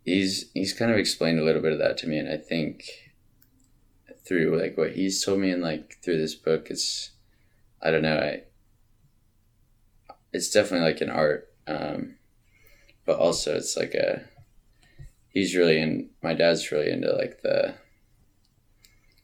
he's 0.05 0.51
he's 0.55 0.73
kind 0.73 0.91
of 0.91 0.99
explained 0.99 1.39
a 1.39 1.45
little 1.45 1.63
bit 1.63 1.73
of 1.73 1.79
that 1.79 1.99
to 1.99 2.07
me 2.07 2.19
and 2.19 2.29
i 2.29 2.37
think 2.37 2.85
through 4.25 4.59
like 4.59 4.77
what 4.77 4.93
he's 4.93 5.23
told 5.25 5.41
me 5.41 5.51
and 5.51 5.63
like 5.63 5.99
through 6.03 6.17
this 6.17 6.35
book 6.35 6.69
it's 6.71 7.11
i 7.85 7.91
don't 7.91 8.03
know 8.03 8.19
i 8.19 8.43
it's 10.33 10.51
definitely 10.51 10.87
like 10.89 11.01
an 11.01 11.11
art 11.11 11.53
um 11.67 12.17
but 13.05 13.19
also 13.19 13.55
it's 13.57 13.77
like 13.77 13.95
a 13.95 14.25
he's 15.29 15.55
really 15.55 15.79
in 15.81 16.11
my 16.23 16.35
dad's 16.35 16.71
really 16.73 16.91
into 16.91 17.13
like 17.13 17.43
the 17.43 17.75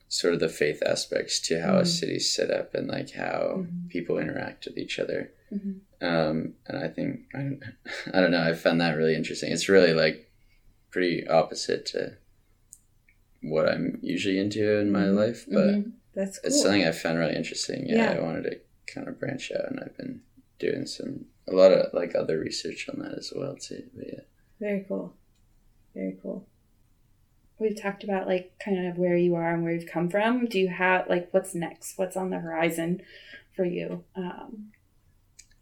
sort 0.08 0.34
of 0.34 0.40
the 0.40 0.48
faith 0.48 0.82
aspects 0.84 1.38
to 1.40 1.60
how 1.62 1.76
a 1.78 1.82
Mhm. 1.82 1.86
city's 1.86 2.32
set 2.34 2.50
up 2.50 2.74
and 2.74 2.88
like 2.88 3.10
how 3.12 3.64
Mhm. 3.66 3.88
people 3.88 4.18
interact 4.18 4.66
with 4.66 4.76
each 4.76 4.98
other 4.98 5.32
Mhm. 5.52 5.80
um, 6.02 6.54
and 6.66 6.78
I 6.78 6.88
think 6.88 7.26
I 7.34 7.38
don't, 7.42 7.62
I 8.14 8.20
don't 8.20 8.30
know. 8.30 8.42
I 8.42 8.54
found 8.54 8.80
that 8.80 8.96
really 8.96 9.14
interesting. 9.14 9.52
It's 9.52 9.68
really 9.68 9.92
like 9.92 10.30
pretty 10.90 11.26
opposite 11.28 11.84
to 11.86 12.16
what 13.42 13.68
I'm 13.68 13.98
usually 14.02 14.38
into 14.38 14.78
in 14.78 14.90
my 14.90 15.04
Mhm. 15.04 15.14
life, 15.16 15.46
but 15.46 15.74
Mhm. 15.74 15.92
That's 16.14 16.38
cool. 16.38 16.48
it's 16.48 16.62
something 16.62 16.84
I 16.84 16.92
found 16.92 17.18
really 17.18 17.36
interesting. 17.36 17.86
Yeah, 17.88 18.12
Yeah. 18.12 18.18
I 18.18 18.20
wanted 18.20 18.42
to 18.44 18.60
kind 18.92 19.08
of 19.08 19.18
branch 19.20 19.52
out, 19.52 19.70
and 19.70 19.80
I've 19.80 19.96
been 19.96 20.20
doing 20.58 20.86
some 20.86 21.26
a 21.48 21.52
lot 21.52 21.72
of 21.72 21.92
like 21.94 22.14
other 22.14 22.38
research 22.38 22.88
on 22.92 23.00
that 23.00 23.16
as 23.18 23.32
well 23.34 23.56
too. 23.56 23.84
But 23.94 24.06
yeah, 24.12 24.20
Very 24.60 24.84
cool. 24.86 25.14
Very 25.94 26.16
cool. 26.22 26.46
We've 27.58 27.80
talked 27.80 28.04
about 28.04 28.26
like 28.26 28.52
kind 28.64 28.86
of 28.86 28.96
where 28.96 29.16
you 29.16 29.34
are 29.34 29.52
and 29.52 29.62
where 29.62 29.72
you've 29.72 29.90
come 29.90 30.08
from. 30.08 30.46
Do 30.46 30.58
you 30.58 30.68
have 30.68 31.08
like 31.08 31.28
what's 31.32 31.54
next? 31.54 31.98
What's 31.98 32.16
on 32.16 32.30
the 32.30 32.38
horizon 32.38 33.02
for 33.54 33.64
you? 33.64 34.04
Um, 34.16 34.70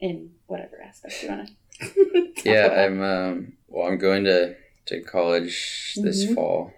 in 0.01 0.31
whatever 0.47 0.81
aspect 0.81 1.23
you 1.25 1.29
want 1.29 1.51
to. 1.81 2.33
yeah. 2.45 2.85
I'm 2.87 3.03
um, 3.03 3.53
well. 3.67 3.89
I'm 3.89 3.99
going 3.99 4.25
to 4.25 4.55
to 4.87 5.01
college 5.03 5.95
this 6.01 6.25
Mhm. 6.27 6.35
fall. 6.35 6.73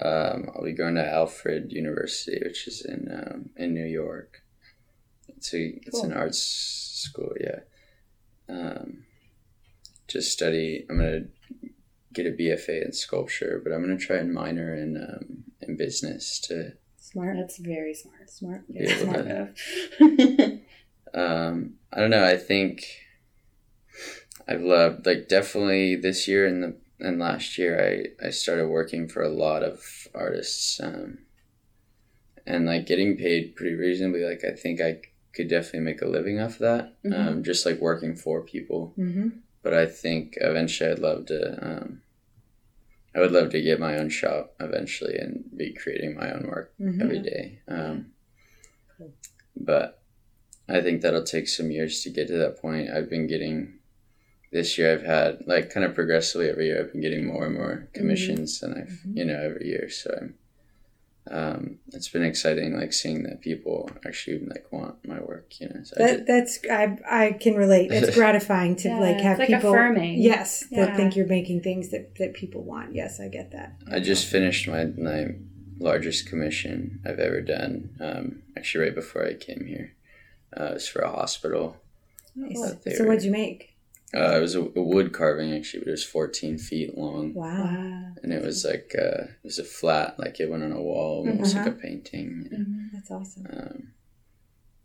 Um, 0.00 0.50
I'll 0.54 0.64
be 0.64 0.72
going 0.72 0.94
to 0.94 1.06
Alfred 1.06 1.72
University, 1.72 2.38
which 2.42 2.68
is 2.68 2.84
in 2.84 3.08
um, 3.12 3.50
in 3.56 3.74
New 3.74 3.86
York. 3.86 4.42
It's 5.28 5.52
a 5.54 5.80
it's 5.86 6.02
an 6.02 6.10
Cool. 6.10 6.18
arts 6.18 6.38
school, 6.38 7.32
yeah. 7.40 7.60
Um, 8.48 9.04
to 10.08 10.22
study, 10.22 10.86
I'm 10.88 10.98
gonna 10.98 11.24
get 12.12 12.26
a 12.26 12.30
BFA 12.30 12.84
in 12.86 12.92
sculpture, 12.92 13.60
but 13.62 13.72
I'm 13.72 13.82
gonna 13.82 13.98
try 13.98 14.16
and 14.16 14.32
minor 14.32 14.74
in 14.74 14.96
um, 14.96 15.44
in 15.60 15.76
business 15.76 16.38
to 16.40 16.72
Smart. 17.00 17.36
That's 17.38 17.56
very 17.56 17.94
smart. 17.94 18.28
Smart. 18.28 18.64
Yeah. 18.68 18.94
Very 18.94 19.00
smart 19.00 19.26
move. 20.00 20.60
um, 21.14 21.74
I 21.90 22.00
don't 22.00 22.10
know. 22.10 22.24
I 22.24 22.36
think 22.36 22.84
I've 24.46 24.60
loved 24.60 25.06
like 25.06 25.26
definitely 25.26 25.96
this 25.96 26.28
year 26.28 26.46
and 26.46 26.62
the 26.62 26.76
and 27.00 27.18
last 27.18 27.58
year 27.58 28.08
I 28.20 28.26
I 28.26 28.30
started 28.30 28.68
working 28.68 29.08
for 29.08 29.22
a 29.22 29.28
lot 29.28 29.62
of 29.62 29.82
artists 30.14 30.80
um, 30.80 31.18
and 32.46 32.66
like 32.66 32.86
getting 32.86 33.16
paid 33.16 33.54
pretty 33.56 33.74
reasonably. 33.76 34.24
Like 34.24 34.44
I 34.44 34.52
think 34.54 34.80
I 34.80 35.00
could 35.34 35.48
definitely 35.48 35.80
make 35.80 36.02
a 36.02 36.06
living 36.08 36.40
off 36.40 36.54
of 36.54 36.58
that. 36.60 36.94
Um, 37.14 37.44
just 37.44 37.64
like 37.66 37.78
working 37.80 38.16
for 38.16 38.42
people. 38.42 38.94
Mm-hmm. 38.98 39.28
But 39.62 39.74
I 39.74 39.86
think 39.86 40.34
eventually 40.40 40.90
I'd 40.90 40.98
love 40.98 41.26
to. 41.26 41.66
Um, 41.66 42.02
I 43.14 43.20
would 43.20 43.32
love 43.32 43.50
to 43.50 43.60
get 43.62 43.80
my 43.80 43.96
own 43.98 44.10
shop 44.10 44.54
eventually 44.60 45.16
and 45.16 45.44
be 45.56 45.72
creating 45.72 46.14
my 46.16 46.30
own 46.32 46.46
work 46.46 46.72
Mhm. 46.80 47.02
every 47.02 47.18
day. 47.20 47.58
Um, 47.66 48.12
Cool. 48.96 49.12
but 49.56 50.02
I 50.68 50.80
think 50.80 51.00
that'll 51.00 51.24
take 51.24 51.48
some 51.48 51.70
years 51.70 52.02
to 52.02 52.10
get 52.10 52.28
to 52.28 52.36
that 52.38 52.58
point. 52.60 52.90
I've 52.90 53.08
been 53.10 53.26
getting 53.26 53.77
this 54.50 54.78
year. 54.78 54.92
I've 54.92 55.02
had 55.04 55.46
like 55.46 55.70
kind 55.70 55.84
of 55.84 55.94
progressively 55.94 56.48
every 56.48 56.66
year. 56.66 56.80
I've 56.80 56.92
been 56.92 57.00
getting 57.00 57.26
more 57.26 57.46
and 57.46 57.54
more 57.54 57.88
commissions, 57.92 58.62
and 58.62 58.74
I've 58.74 58.88
Mhm. 59.06 59.16
you 59.16 59.24
know 59.24 59.40
every 59.40 59.66
year. 59.68 59.88
So 59.90 60.10
I'm. 60.20 60.34
Um, 61.30 61.78
it's 61.92 62.08
been 62.08 62.22
exciting, 62.22 62.74
like 62.74 62.94
seeing 62.94 63.22
that 63.24 63.42
people 63.42 63.90
actually 64.06 64.38
like 64.46 64.72
want 64.72 65.06
my 65.06 65.20
work. 65.20 65.60
You 65.60 65.68
know, 65.68 65.80
so 65.84 65.94
That 65.98 66.16
did- 66.18 66.26
that's 66.26 66.58
I 66.70 66.96
I 67.06 67.32
can 67.32 67.54
relate. 67.54 67.92
It's 67.92 68.14
gratifying 68.20 68.76
to 68.76 68.88
Yeah, 68.88 68.98
like 69.00 69.16
it's, 69.16 69.24
have 69.24 69.38
like, 69.38 69.48
people 69.48 69.68
affirming. 69.70 70.20
Yes, 70.22 70.64
Yeah. 70.70 70.86
that 70.86 70.96
think 70.96 71.16
you're 71.16 71.26
making 71.26 71.60
things 71.60 71.90
that 71.90 72.14
that 72.14 72.32
people 72.32 72.62
want. 72.62 72.94
Yes, 72.94 73.20
I 73.20 73.28
get 73.28 73.50
that. 73.52 73.74
I 73.86 74.00
just 74.00 74.24
finished 74.26 74.66
my 74.68 74.86
my 74.86 75.34
largest 75.78 76.26
commission 76.30 76.98
I've 77.04 77.18
ever 77.18 77.42
done. 77.42 77.90
Um, 78.00 78.42
actually, 78.56 78.84
right 78.86 78.94
before 78.94 79.26
I 79.26 79.34
came 79.34 79.66
here, 79.66 79.92
uh, 80.58 80.64
it 80.70 80.74
was 80.74 80.88
for 80.88 81.02
a 81.02 81.10
hospital. 81.10 81.76
Nice. 82.34 82.56
So 82.96 83.04
what'd 83.04 83.22
you 83.22 83.30
make? 83.32 83.74
Uh, 84.14 84.36
it 84.38 84.40
was 84.40 84.54
a, 84.54 84.62
a 84.62 84.82
wood 84.82 85.12
carving 85.12 85.52
actually, 85.52 85.80
but 85.80 85.88
it 85.88 85.92
was 85.92 86.04
14 86.04 86.56
feet 86.58 86.96
long, 86.96 87.34
Wow. 87.34 87.64
Wow. 87.64 88.04
and 88.22 88.32
it 88.32 88.42
was 88.42 88.64
like 88.64 88.92
uh, 88.98 89.24
it 89.24 89.44
was 89.44 89.58
a 89.58 89.64
flat, 89.64 90.18
like 90.18 90.40
it 90.40 90.50
went 90.50 90.62
on 90.64 90.72
a 90.72 90.80
wall, 90.80 91.26
almost 91.28 91.54
like 91.54 91.66
Uh-huh. 91.66 91.76
a 91.76 91.80
painting. 91.80 92.48
you 92.50 92.58
know. 92.58 92.64
Mhm. 92.64 92.88
That's 92.94 93.10
awesome. 93.10 93.46
Um, 93.52 93.92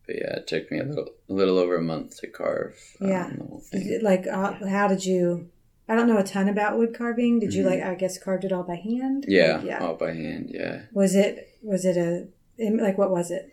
but 0.05 0.15
yeah, 0.17 0.35
it 0.39 0.47
took 0.47 0.69
me 0.69 0.79
a 0.79 0.83
little 0.83 1.07
a 1.29 1.33
little 1.33 1.57
over 1.57 1.77
a 1.77 1.81
month 1.81 2.19
to 2.19 2.27
carve. 2.27 2.75
Um, 2.99 3.07
Yeah. 3.09 3.29
the 3.37 3.43
whole 3.45 3.59
thing. 3.61 3.99
like 4.03 4.27
uh, 4.27 4.53
how 4.67 4.87
did 4.89 5.05
you? 5.05 5.49
I 5.87 5.95
don't 5.95 6.07
know 6.09 6.17
a 6.17 6.23
ton 6.23 6.49
about 6.49 6.77
wood 6.77 6.93
carving. 6.93 7.39
Did 7.39 7.53
you 7.53 7.63
Mhm. 7.63 7.69
like? 7.69 7.81
I 7.81 7.95
guess 7.95 8.17
carved 8.17 8.43
it 8.43 8.51
all 8.51 8.63
by 8.63 8.75
hand. 8.75 9.25
Yeah, 9.27 9.57
Like, 9.57 9.65
yeah. 9.67 9.79
all 9.85 9.95
by 9.95 10.11
hand. 10.13 10.49
Yeah. 10.49 10.81
Was 10.93 11.15
it? 11.15 11.47
Was 11.61 11.85
it 11.85 11.95
a? 11.95 12.27
Like 12.59 12.97
what 12.97 13.09
was 13.11 13.31
it? 13.31 13.51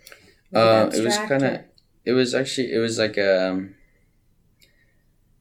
Uh, 0.52 0.90
it 0.92 1.04
was 1.04 1.16
kind 1.16 1.44
of. 1.44 1.61
It 2.04 2.12
was 2.12 2.35
actually. 2.35 2.72
It 2.72 2.78
was 2.78 2.98
like 2.98 3.16
um. 3.18 3.76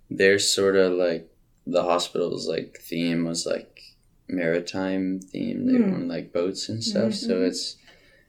Their 0.09 0.39
sort 0.39 0.75
of 0.75 0.93
like 0.93 1.29
the 1.67 1.83
hospital's 1.83 2.47
like 2.47 2.77
theme 2.81 3.25
was 3.25 3.45
like 3.45 3.81
maritime 4.27 5.19
theme. 5.19 5.65
They 5.65 5.77
Hmm. 5.77 5.91
wanted 5.91 6.07
like 6.07 6.33
boats 6.33 6.69
and 6.69 6.83
stuff. 6.83 7.13
So 7.13 7.35
Mhm. 7.39 7.47
it's 7.47 7.77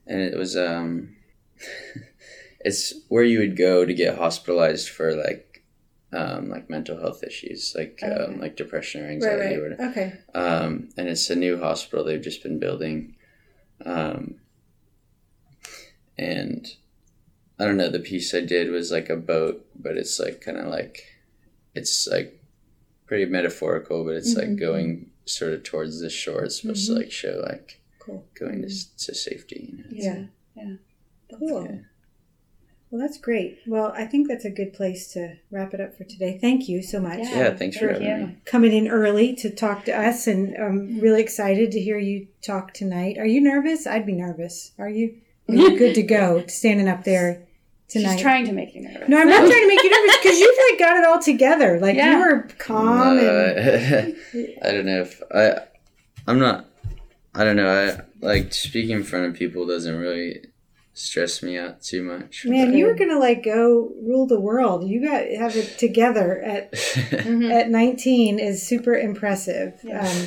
and 0.07 0.21
it 0.21 0.37
was 0.37 0.57
um. 0.57 1.17
it's 2.61 2.95
where 3.09 3.25
you 3.25 3.39
would 3.39 3.57
go 3.57 3.85
to 3.87 3.95
get 3.95 4.17
hospitalized 4.19 4.89
for 4.89 5.15
like, 5.15 5.63
um, 6.13 6.49
like 6.51 6.69
mental 6.69 6.99
health 7.01 7.23
issues, 7.23 7.75
like 7.77 7.99
Okay. 8.03 8.13
um, 8.13 8.39
like 8.41 8.57
depression 8.57 9.03
or 9.03 9.05
Right. 9.07 9.13
anxiety 9.13 9.55
or 9.57 9.63
whatever 9.63 9.91
Okay. 9.91 10.13
um, 10.35 10.89
and 10.97 11.09
it's 11.09 11.31
a 11.31 11.37
new 11.37 11.59
hospital 11.59 12.05
they've 12.05 12.21
just 12.21 12.43
been 12.43 12.59
building 12.59 13.15
um, 13.85 14.37
and 16.19 16.75
i 17.59 17.65
don't 17.65 17.77
know 17.77 17.89
the 17.89 17.99
piece 17.99 18.35
i 18.35 18.41
did 18.41 18.71
was 18.71 18.91
like 18.93 19.09
a 19.09 19.17
boat 19.17 19.67
but 19.75 19.97
it's 19.97 20.19
like 20.21 20.41
kind 20.41 20.59
of 20.59 20.67
like 20.67 21.05
it's 21.75 22.07
like 22.11 22.41
pretty 23.07 23.25
metaphorical 23.27 24.05
but 24.05 24.15
it's 24.17 24.35
Mhm. 24.35 24.39
like 24.39 24.57
going 24.57 25.11
sort 25.27 25.53
of 25.53 25.63
towards 25.63 26.01
the 26.01 26.11
shore 26.11 26.45
it's 26.45 26.61
supposed 26.61 26.85
Mhm. 26.91 26.95
to 26.95 27.01
like 27.01 27.11
show 27.11 27.43
like 27.47 27.81
Cool. 27.99 28.25
going 28.39 28.63
to, 28.63 28.69
to 28.69 29.15
safety 29.15 29.69
you 29.73 29.79
know? 29.79 29.85
Yeah. 29.91 30.25
Yeah. 30.57 30.77
Cool. 31.39 31.65
Yeah. 31.65 31.77
Well, 32.91 33.01
that's 33.01 33.19
great. 33.19 33.59
Well, 33.69 33.93
I 33.95 34.05
think 34.05 34.27
that's 34.27 34.45
a 34.45 34.51
good 34.51 34.73
place 34.73 35.13
to 35.13 35.37
wrap 35.53 35.73
it 35.75 35.81
up 35.81 35.97
for 35.97 36.03
today. 36.03 36.39
Thank 36.41 36.69
you 36.69 36.83
so 36.83 36.99
much. 36.99 37.21
Yeah. 37.21 37.37
Yeah, 37.39 37.57
thanks 37.57 37.77
for 37.77 37.87
Thank 37.93 38.03
having 38.03 38.21
you. 38.21 38.27
me. 38.29 38.37
Coming 38.47 38.73
in 38.73 38.89
early 38.89 39.33
to 39.37 39.51
talk 39.51 39.85
to 39.85 39.93
us, 39.97 40.27
and 40.27 40.57
I'm 40.57 40.99
really 40.99 41.21
excited 41.21 41.71
to 41.71 41.81
hear 41.81 41.99
you 41.99 42.27
talk 42.43 42.75
tonight. 42.75 43.17
Are 43.17 43.27
you 43.27 43.41
nervous? 43.41 43.87
I'd 43.87 44.07
be 44.07 44.15
nervous. 44.15 44.73
Are 44.77 44.89
you? 44.91 45.15
Are 45.49 45.55
you 45.55 45.79
good 45.79 45.95
to 45.95 46.03
go 46.03 46.45
standing 46.49 46.89
up 46.89 47.05
there 47.05 47.47
tonight? 47.91 48.13
She's 48.15 48.23
trying 48.23 48.47
to 48.47 48.53
make 48.53 48.75
you 48.75 48.83
nervous. 48.83 49.09
No, 49.09 49.19
I'm 49.19 49.29
not 49.29 49.39
trying 49.51 49.63
to 49.63 49.69
make 49.69 49.83
you 49.83 49.91
nervous 49.91 50.17
because 50.23 50.39
you've 50.39 50.59
like 50.71 50.79
got 50.79 50.97
it 50.97 51.05
all 51.05 51.19
together. 51.21 51.79
Like 51.81 51.97
Yeah. 51.97 52.13
you 52.13 52.19
were 52.21 52.49
calm 52.59 53.17
No, 53.17 53.55
and 53.57 54.17
I, 54.35 54.69
I 54.69 54.73
don't 54.73 54.87
know 54.87 55.01
if 55.03 55.23
I. 55.35 55.59
I'm 56.27 56.39
not. 56.39 56.67
I 57.35 57.45
don't 57.45 57.57
know. 57.57 57.69
I 57.69 58.01
like 58.25 58.53
speaking 58.55 58.97
in 58.97 59.05
front 59.05 59.27
of 59.27 59.35
people 59.35 59.67
doesn't 59.67 59.97
really 59.97 60.45
stress 60.93 61.43
me 61.43 61.57
out 61.57 61.81
too 61.81 62.03
much. 62.03 62.45
man, 62.45 62.75
you 62.77 62.85
were 62.85 62.95
gonna 62.95 63.19
like 63.19 63.43
go 63.45 63.93
rule 64.03 64.27
the 64.27 64.39
world. 64.41 64.89
You 64.89 65.07
got 65.07 65.25
have 65.39 65.57
it 65.57 65.79
together 65.79 66.41
at 66.43 66.75
at 67.13 67.71
19 67.71 68.39
is 68.39 68.67
super 68.67 68.95
impressive. 68.95 69.81
Yeah. 69.85 70.01
Um, 70.07 70.27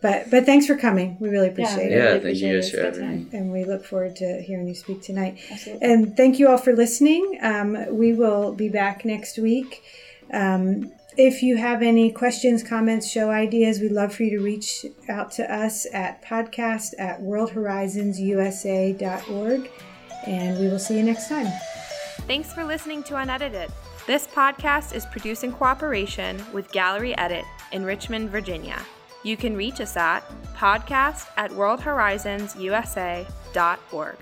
but 0.00 0.30
but 0.30 0.44
thanks 0.46 0.66
for 0.66 0.76
coming. 0.76 1.16
We 1.20 1.28
really 1.28 1.48
appreciate 1.48 1.90
Yeah. 1.90 1.96
it, 1.96 1.98
yeah, 1.98 2.04
really 2.04 2.20
thank 2.20 2.36
you 2.38 2.54
guys 2.54 2.70
for 2.70 2.76
It's 2.80 2.98
having 2.98 3.24
me. 3.24 3.30
and 3.38 3.50
we 3.52 3.64
look 3.64 3.84
forward 3.84 4.14
to 4.16 4.40
hearing 4.42 4.68
you 4.68 4.74
speak 4.74 5.02
tonight. 5.02 5.38
Absolutely. 5.50 5.86
And 5.88 6.16
thank 6.16 6.38
you 6.38 6.48
all 6.48 6.58
for 6.58 6.74
listening. 6.76 7.38
Um, 7.42 7.76
we 7.96 8.12
will 8.12 8.52
be 8.52 8.68
back 8.68 9.04
next 9.04 9.38
week. 9.38 9.82
Um, 10.32 10.92
if 11.16 11.42
you 11.42 11.56
have 11.56 11.82
any 11.82 12.12
questions, 12.12 12.62
comments, 12.62 13.10
show 13.10 13.30
ideas, 13.30 13.80
we'd 13.80 13.90
love 13.90 14.14
for 14.14 14.22
you 14.22 14.38
to 14.38 14.44
reach 14.44 14.86
out 15.08 15.32
to 15.32 15.52
us 15.52 15.84
at 15.92 16.22
podcast 16.24 16.94
at 16.98 17.20
worldhorizonsusa.org. 17.20 19.70
And 20.26 20.58
we 20.60 20.68
will 20.68 20.78
see 20.78 20.96
you 20.96 21.02
next 21.02 21.28
time. 21.28 21.46
Thanks 22.26 22.52
for 22.52 22.62
listening 22.64 23.02
to 23.04 23.16
Unedited. 23.16 23.70
This 24.06 24.26
podcast 24.26 24.94
is 24.94 25.06
produced 25.06 25.44
in 25.44 25.52
cooperation 25.52 26.40
with 26.52 26.70
Gallery 26.72 27.16
Edit 27.18 27.44
in 27.72 27.84
Richmond, 27.84 28.30
Virginia. 28.30 28.78
You 29.22 29.36
can 29.36 29.56
reach 29.56 29.80
us 29.80 29.96
at 29.96 30.22
podcast 30.56 31.26
at 31.36 31.50
worldhorizonsusa.org. 31.50 34.16